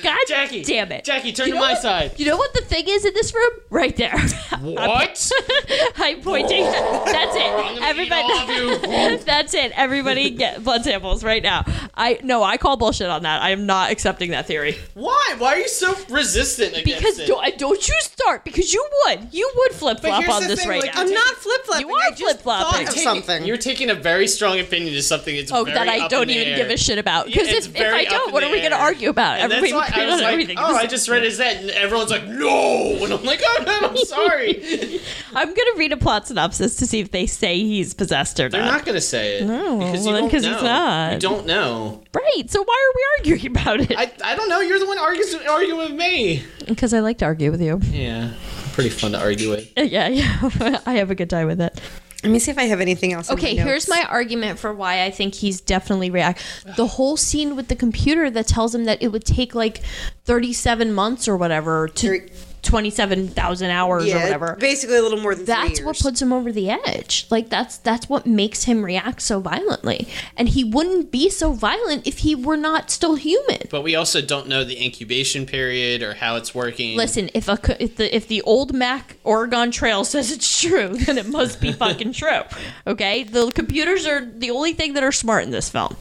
[0.04, 1.04] God Jackie, damn it.
[1.04, 2.12] Jackie, turn You to my what- side.
[2.20, 3.52] You know what the thing is in this room?
[3.70, 4.18] Right there.
[4.62, 5.32] What?
[5.98, 6.64] I'm pointing.
[6.64, 7.40] That's it.
[7.40, 9.16] gonna eat all of Everybody.
[9.26, 9.72] That's it.
[9.76, 11.66] Everybody get blood samples right now.
[11.94, 13.42] I no, I call bullshit on that.
[13.42, 14.78] I am not accepting that theory.
[14.94, 15.36] Why?
[15.38, 17.28] Why are you so resistant against Because it?
[17.28, 19.28] don't, uh, don't you start because you would.
[19.34, 21.02] You would flip flop on this thing, right like, now.
[21.02, 21.88] I'm not flip flopping.
[21.88, 22.66] You are I just flip-flopping.
[22.72, 23.46] thought You're of taking- something.
[23.46, 26.30] You're taking a very strong opinion to something that's Oh, very that I up don't
[26.30, 26.58] even air.
[26.58, 27.26] give a shit about.
[27.28, 29.40] Because it's if, if I don't, what the are we going to argue about?
[29.72, 30.58] And that's Everybody why I was on like, everything.
[30.60, 33.90] oh, I just read his that, and everyone's like, no, and I'm like, oh, no,
[33.90, 35.00] I'm sorry.
[35.34, 38.44] I'm going to read a plot synopsis to see if they say he's possessed or
[38.44, 38.52] not.
[38.52, 38.78] They're not.
[38.78, 40.54] not gonna say it No, because well, you don't 'cause know.
[40.54, 41.14] he's not.
[41.14, 42.04] You don't know.
[42.14, 42.50] Right.
[42.50, 43.94] So why are we arguing about it?
[43.98, 44.60] I, I don't know.
[44.62, 46.44] You're the one argues arguing with me.
[46.68, 47.80] Because I like to argue with you.
[47.92, 48.32] Yeah,
[48.74, 49.72] pretty fun to argue with.
[49.78, 50.80] Yeah, yeah.
[50.86, 51.80] I have a good time with it.
[52.26, 53.30] Let me see if I have anything else.
[53.30, 56.44] Okay, my here's my argument for why I think he's definitely react.
[56.76, 59.82] The whole scene with the computer that tells him that it would take like
[60.26, 62.30] 37 months or whatever to Three-
[62.66, 64.58] 27,000 hours or whatever.
[64.60, 67.28] basically a little more than That's what puts him over the edge.
[67.30, 70.08] Like that's that's what makes him react so violently.
[70.36, 73.60] And he wouldn't be so violent if he were not still human.
[73.70, 76.98] But we also don't know the incubation period or how it's working.
[76.98, 80.90] Listen, if a co- if the if the old Mac Oregon Trail says it's true,
[80.90, 82.42] then it must be fucking true.
[82.88, 85.96] Okay, the computers are the only thing that are smart in this film.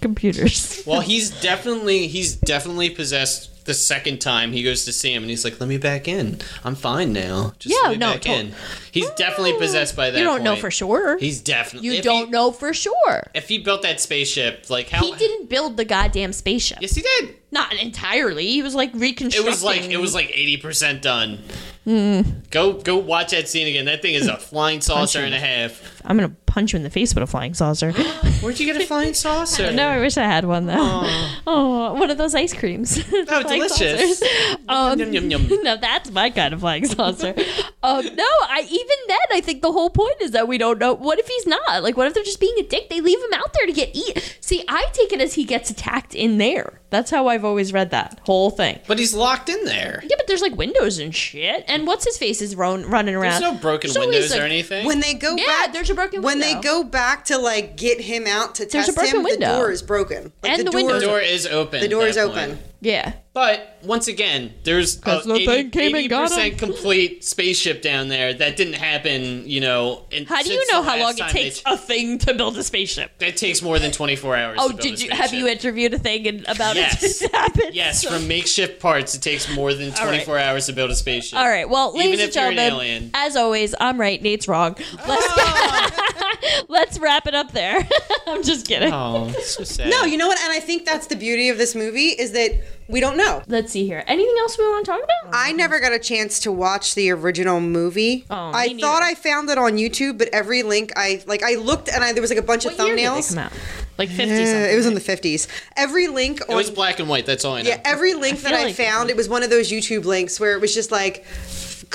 [0.00, 0.82] Computers.
[0.86, 5.30] Well, he's definitely he's definitely possessed the second time he goes to see him, and
[5.30, 6.38] he's like, "Let me back in.
[6.64, 7.54] I'm fine now.
[7.58, 8.54] Just Yeah, let me no, back in."
[8.90, 10.18] He's definitely possessed by that.
[10.18, 11.18] you don't know for sure.
[11.18, 11.96] He's definitely.
[11.96, 13.30] you don't he, know for sure.
[13.34, 14.70] if he built that spaceship.
[14.70, 16.78] Like how He didn't build the goddamn spaceship.
[16.80, 17.36] Yes, he did.
[17.50, 18.46] Not entirely.
[18.48, 19.46] He was like reconstructing.
[19.46, 21.38] It was like it was like eighty percent done.
[21.84, 22.22] Hmm.
[22.50, 23.84] Go go watch that scene again.
[23.84, 26.00] That thing is a flying saucer and a half.
[26.04, 27.92] I'm gonna punch you in the face with a flying saucer.
[28.40, 29.70] Where'd you get a flying saucer?
[29.72, 31.02] no, I wish I had one though.
[31.46, 32.98] Oh, one of those ice creams.
[33.12, 34.18] Oh, Flying delicious.
[34.18, 34.56] saucers.
[34.68, 35.46] Um, Yum, yum, yum.
[35.62, 37.34] no, that's my kind of flying saucer.
[37.82, 40.94] um, no, I even then I think the whole point is that we don't know.
[40.94, 41.82] What if he's not?
[41.82, 42.88] Like, what if they're just being a dick?
[42.88, 44.38] They leave him out there to get eat.
[44.40, 46.80] See, I take it as he gets attacked in there.
[46.88, 48.78] That's how I've always read that whole thing.
[48.86, 50.00] But he's locked in there.
[50.02, 51.64] Yeah, but there's like windows and shit.
[51.68, 53.40] And what's his face is run, running around.
[53.42, 54.86] There's no broken There's windows like, or anything.
[54.86, 56.28] when they go Yeah, back, there's a broken window.
[56.28, 59.24] When they go back to like get him out to There's a test broken him,
[59.24, 59.46] window.
[59.52, 60.32] the door is broken.
[60.42, 61.80] Like, And the door, windows the door is open.
[61.80, 62.50] the door at is open.
[62.50, 62.60] point.
[62.84, 63.14] Yeah.
[63.32, 66.54] But once again, there's a 'Cause the thing came and got 'em.
[66.56, 68.32] complete spaceship down there.
[68.34, 70.04] That didn't happen, you know.
[70.12, 72.62] In, How do you know how long it takes They, a thing to build a
[72.62, 73.10] spaceship?
[73.20, 74.58] it takes more than 24 hours.
[74.60, 77.02] Oh, to build did a you have you interviewed a thing and, about Yes.
[77.22, 77.64] it to happen?
[77.72, 80.22] Yes, from makeshift parts, it takes more than All right.
[80.24, 81.38] 24 hours to build a spaceship.
[81.38, 81.68] All right.
[81.68, 83.10] Well, Even ladies and if you're an gentlemen, alien.
[83.14, 84.22] as always, I'm right.
[84.22, 84.76] Nate's wrong.
[85.08, 85.90] Let's ah!
[86.68, 87.86] let's wrap it up there.
[88.26, 88.92] I'm just kidding.
[88.92, 89.90] Oh, so sad.
[89.90, 90.40] No, you know what?
[90.40, 92.52] And I think that's the beauty of this movie is that
[92.88, 93.42] we don't know.
[93.46, 94.04] Let's see here.
[94.06, 95.34] Anything else we want to talk about?
[95.34, 98.26] I never got a chance to watch the original movie.
[98.30, 98.80] Oh, me I neither.
[98.80, 102.12] thought I found it on YouTube, but every link I like I looked and I
[102.12, 103.28] there was like a bunch What of year did they thumbnails.
[103.30, 103.52] come out?
[103.96, 104.72] Like 50 Uh, something.
[104.72, 105.46] it was in the 50s.
[105.76, 107.26] Every link It was black and white.
[107.26, 107.68] That's all I know.
[107.70, 110.52] Yeah, every link that I like- found, it was one of those YouTube links where
[110.54, 111.24] it was just like,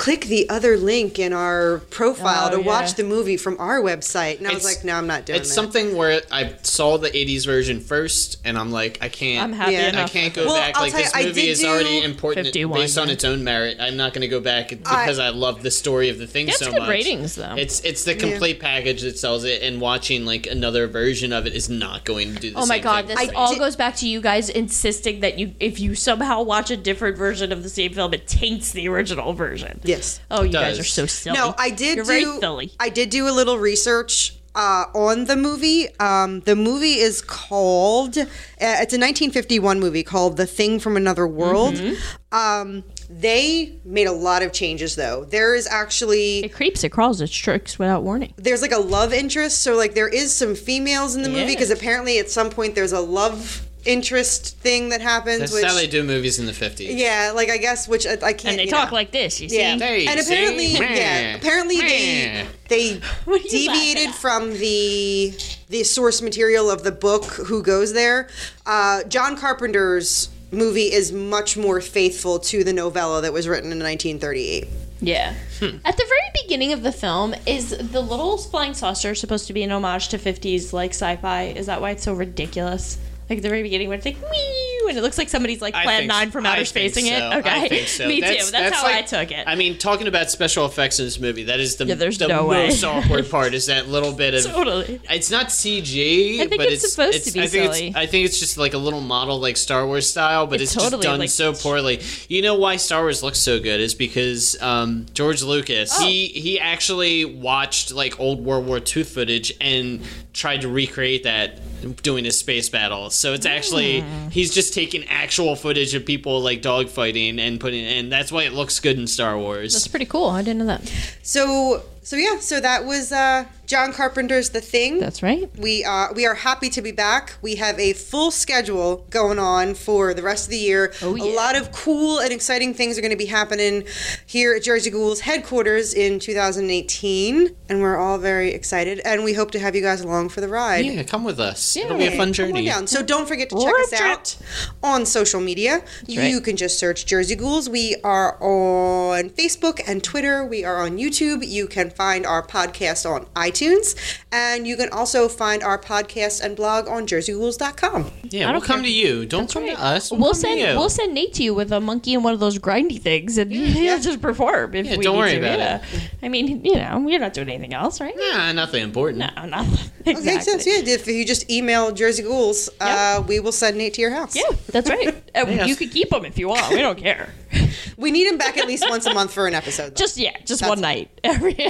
[0.00, 2.66] click the other link in our profile Oh, to yeah.
[2.66, 4.38] watch the movie from our website.
[4.38, 5.54] And I was It's- like, no, I'm not doing It's that.
[5.54, 9.44] something where I saw the 80s version first, and I'm like, I can't.
[9.44, 10.02] I'm happy Yeah.
[10.02, 10.74] I can't go Well, back.
[10.74, 13.76] I'll like tell you, this movie is already important 51, based on its own merit.
[13.78, 16.60] I'm not going to go back because I, love the story of the thing Gets
[16.60, 16.88] so good much.
[16.88, 17.54] ratings, though.
[17.58, 21.52] It's it's the complete package that sells it, and watching like another version of it
[21.54, 23.76] is not going to do the Oh my god, thing this for all did- goes
[23.76, 27.62] back to you guys insisting that you if you somehow watch a different version of
[27.62, 29.80] the same film, it taints the original version.
[29.90, 30.20] Yes.
[30.30, 31.36] Oh, you guys are so silly.
[31.38, 32.08] No, I did You're do.
[32.08, 32.72] very silly.
[32.78, 35.88] I did do a little research uh, on the movie.
[35.98, 38.16] Um, the movie is called.
[38.18, 38.24] Uh,
[38.58, 42.36] it's a 1951 movie called "The Thing from Another World." Mm-hmm.
[42.36, 45.24] Um, they made a lot of changes, though.
[45.24, 48.32] There is actually It creeps, it crawls, it tricks without warning.
[48.36, 49.62] there's like a love interest.
[49.62, 52.92] So like there is some females in the movie because apparently at some point there's
[52.92, 55.38] a love interest thing that happens.
[55.40, 56.96] That's which how they do movies in the 50s.
[56.96, 58.46] yeah, like I guess which I, I can't.
[58.46, 58.94] And they you talk know.
[58.96, 59.58] like this, you see?
[59.58, 60.32] Yeah, Hey, and see?
[60.34, 60.94] apparently, Meh.
[60.96, 65.34] yeah, apparently they they What are you laughing deviated from the
[65.68, 67.24] the source material of the book.
[67.24, 68.28] Who goes there?
[68.66, 73.78] Uh, John Carpenter's movie is much more faithful to the novella that was written in
[73.78, 74.66] 1938.
[75.02, 75.32] Yeah.
[75.62, 79.62] At the very beginning of the film, is the little flying saucer supposed to be
[79.62, 81.44] an homage to 50s like sci-fi?
[81.44, 82.98] Is that why it's so ridiculous?
[83.30, 85.72] Like at the very beginning when it's like wee and it looks like somebody's like
[85.72, 87.12] Plan think- 9 from outer spacing so.
[87.12, 87.22] it.
[87.38, 87.48] Okay.
[87.64, 88.08] I think so.
[88.08, 88.50] Me too.
[88.50, 89.44] That's, how I took it.
[89.46, 92.26] I mean, talking about special effects in this movie, that is the, Yeah, there's the
[92.26, 92.66] no way.
[92.66, 93.54] most awkward part.
[93.54, 95.00] Is that little bit of Totally.
[95.08, 97.86] It's not CG, I think but it's it's, supposed it's- to be I think silly.
[97.88, 100.74] It's, I think it's just like a little model, like Star Wars style, but It's
[100.74, 102.00] it's, totally, just done like- so poorly.
[102.28, 106.04] You know why Star Wars looks so good is because um, George Lucas Oh.
[106.04, 110.00] he he actually watched like old World War II footage and
[110.32, 111.60] tried to recreate that
[112.02, 113.10] doing his space battle.
[113.10, 114.28] So it's actually Hmm.
[114.30, 118.52] he's just taking actual footage of people like dogfighting and putting and that's why it
[118.52, 119.72] looks good in Star Wars.
[119.72, 120.28] That's pretty cool.
[120.30, 120.82] I didn't know that.
[121.22, 124.98] So so yeah, so that was uh, John Carpenter's The Thing.
[124.98, 125.50] That's right.
[125.58, 127.34] We uh, we are happy to be back.
[127.42, 130.92] We have a full schedule going on for the rest of the year.
[131.02, 131.24] Oh, yeah.
[131.24, 133.84] A lot of cool and exciting things are going to be happening
[134.26, 139.00] here at Jersey Ghouls headquarters in 2018, and we're all very excited.
[139.04, 140.84] And we hope to have you guys along for the ride.
[140.86, 141.76] yeah, come with us.
[141.76, 142.64] It'll be a Hey, fun come on journey.
[142.66, 142.86] down.
[142.86, 144.36] So don't forget to check Road us out
[144.82, 145.82] on social media.
[146.08, 146.08] right.
[146.30, 147.68] You can just search Jersey Ghouls.
[147.68, 150.44] We are on Facebook and Twitter.
[150.44, 151.46] We are on YouTube.
[151.46, 153.94] You can find our podcast on iTunes.
[154.32, 158.10] And you can also find our podcast and blog on jerseyghouls.com.
[158.24, 159.26] Yeah, I we'll don't come to you.
[159.26, 159.76] Don't That's come right.
[159.76, 160.10] to us.
[160.10, 160.66] We'll come to send you.
[160.66, 163.50] we'll send Nate to you with a monkey and one of those grindy things, and
[163.52, 165.38] he'll just perform if Yeah, we don't worry to.
[165.38, 165.84] about yeah.
[166.22, 168.14] I mean, you know, we're not doing anything else, right?
[168.16, 169.18] Nah, nothing important.
[169.36, 169.90] No, nothing.
[170.06, 170.54] Exactly.
[170.54, 174.00] Okay, so yeah, if you just email Jersey Ghouls, uh, we will send Nate to
[174.00, 174.34] your house.
[174.34, 175.14] Yeah, that's right.
[175.34, 175.68] Uh, Yes.
[175.68, 176.68] You could keep them if you want.
[176.70, 177.28] We don't care.
[177.96, 179.90] We need him back at least once a month for an episode.
[179.90, 179.94] though.
[179.94, 181.10] Just yeah, just That's one night.
[181.22, 181.54] Every.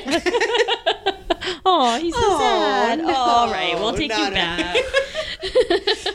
[1.66, 2.98] oh, he's so sad.
[3.00, 4.76] no, All right, we'll take you back.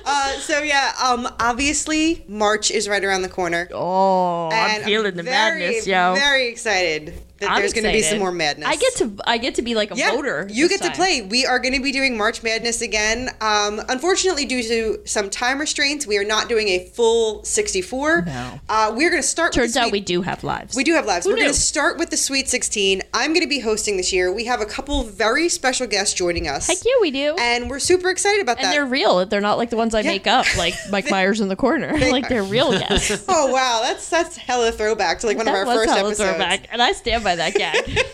[0.08, 3.68] Uh, so yeah, um, obviously March is right around the corner.
[3.74, 6.14] Oh, I'm And feeling the very, madness, yo.
[6.14, 8.68] Very excited that I'm there's going to be some more madness.
[8.70, 10.48] I get to I get to be like a yeah, voter.
[10.50, 11.22] You get to play.
[11.22, 13.30] We are going to be doing March Madness again.
[13.42, 18.22] Um, unfortunately, due to some time restraints, we are not doing a full 64.
[18.22, 18.60] No.
[18.70, 19.50] Uh, we're going to start.
[19.52, 20.76] with Turns the out Sweet- we do have lives.
[20.76, 21.26] We do have lives.
[21.26, 23.02] Who We're going to start with the Sweet 16.
[23.14, 24.32] I'm going to be hosting this year.
[24.34, 26.68] We have a couple very special guests joining us.
[26.68, 27.36] Heck yeah, we do.
[27.40, 28.70] And we're super excited about And that.
[28.70, 29.26] And they're real.
[29.26, 30.12] They're not like the ones I Yeah.
[30.12, 31.98] make up, like Mike Myers in the corner.
[31.98, 33.24] like they're real guests.
[33.36, 36.10] Oh wow, that's that's hella throwback to like one that of our was first hella
[36.10, 36.30] episodes.
[36.30, 38.00] throwback, and I stand by that gag.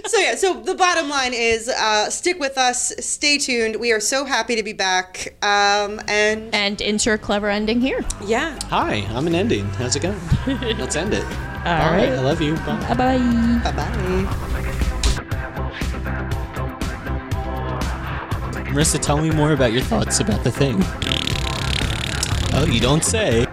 [0.07, 3.77] So yeah, so the bottom line is uh, stick with us, stay tuned.
[3.77, 5.35] We are so happy to be back.
[5.43, 8.03] Um, and and insert clever ending here.
[8.25, 9.67] yeah, Hi, I'm an ending.
[9.71, 10.19] How's it going?
[10.79, 11.25] Let's end it.
[11.25, 12.09] All right.
[12.09, 12.55] I love you.
[12.57, 12.95] Bye.
[12.95, 13.61] Bye bye.
[13.65, 14.49] bye bye.
[18.73, 20.77] Marissa, tell me more about your thoughts about the thing.
[22.55, 23.47] Oh, you don't say.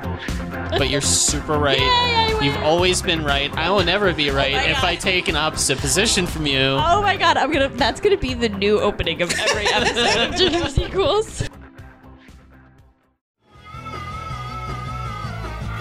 [0.78, 2.22] but you're super right.
[2.46, 3.52] You've always been right.
[3.58, 4.86] I will never be oh right my if God.
[4.86, 6.60] I take an opposite position from you.
[6.60, 7.70] Oh my god, I'm gonna.
[7.70, 11.50] That's gonna be the new opening of every episode of Jersey Ghouls.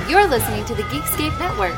[0.08, 1.74] You're listening to the Geekscape Network.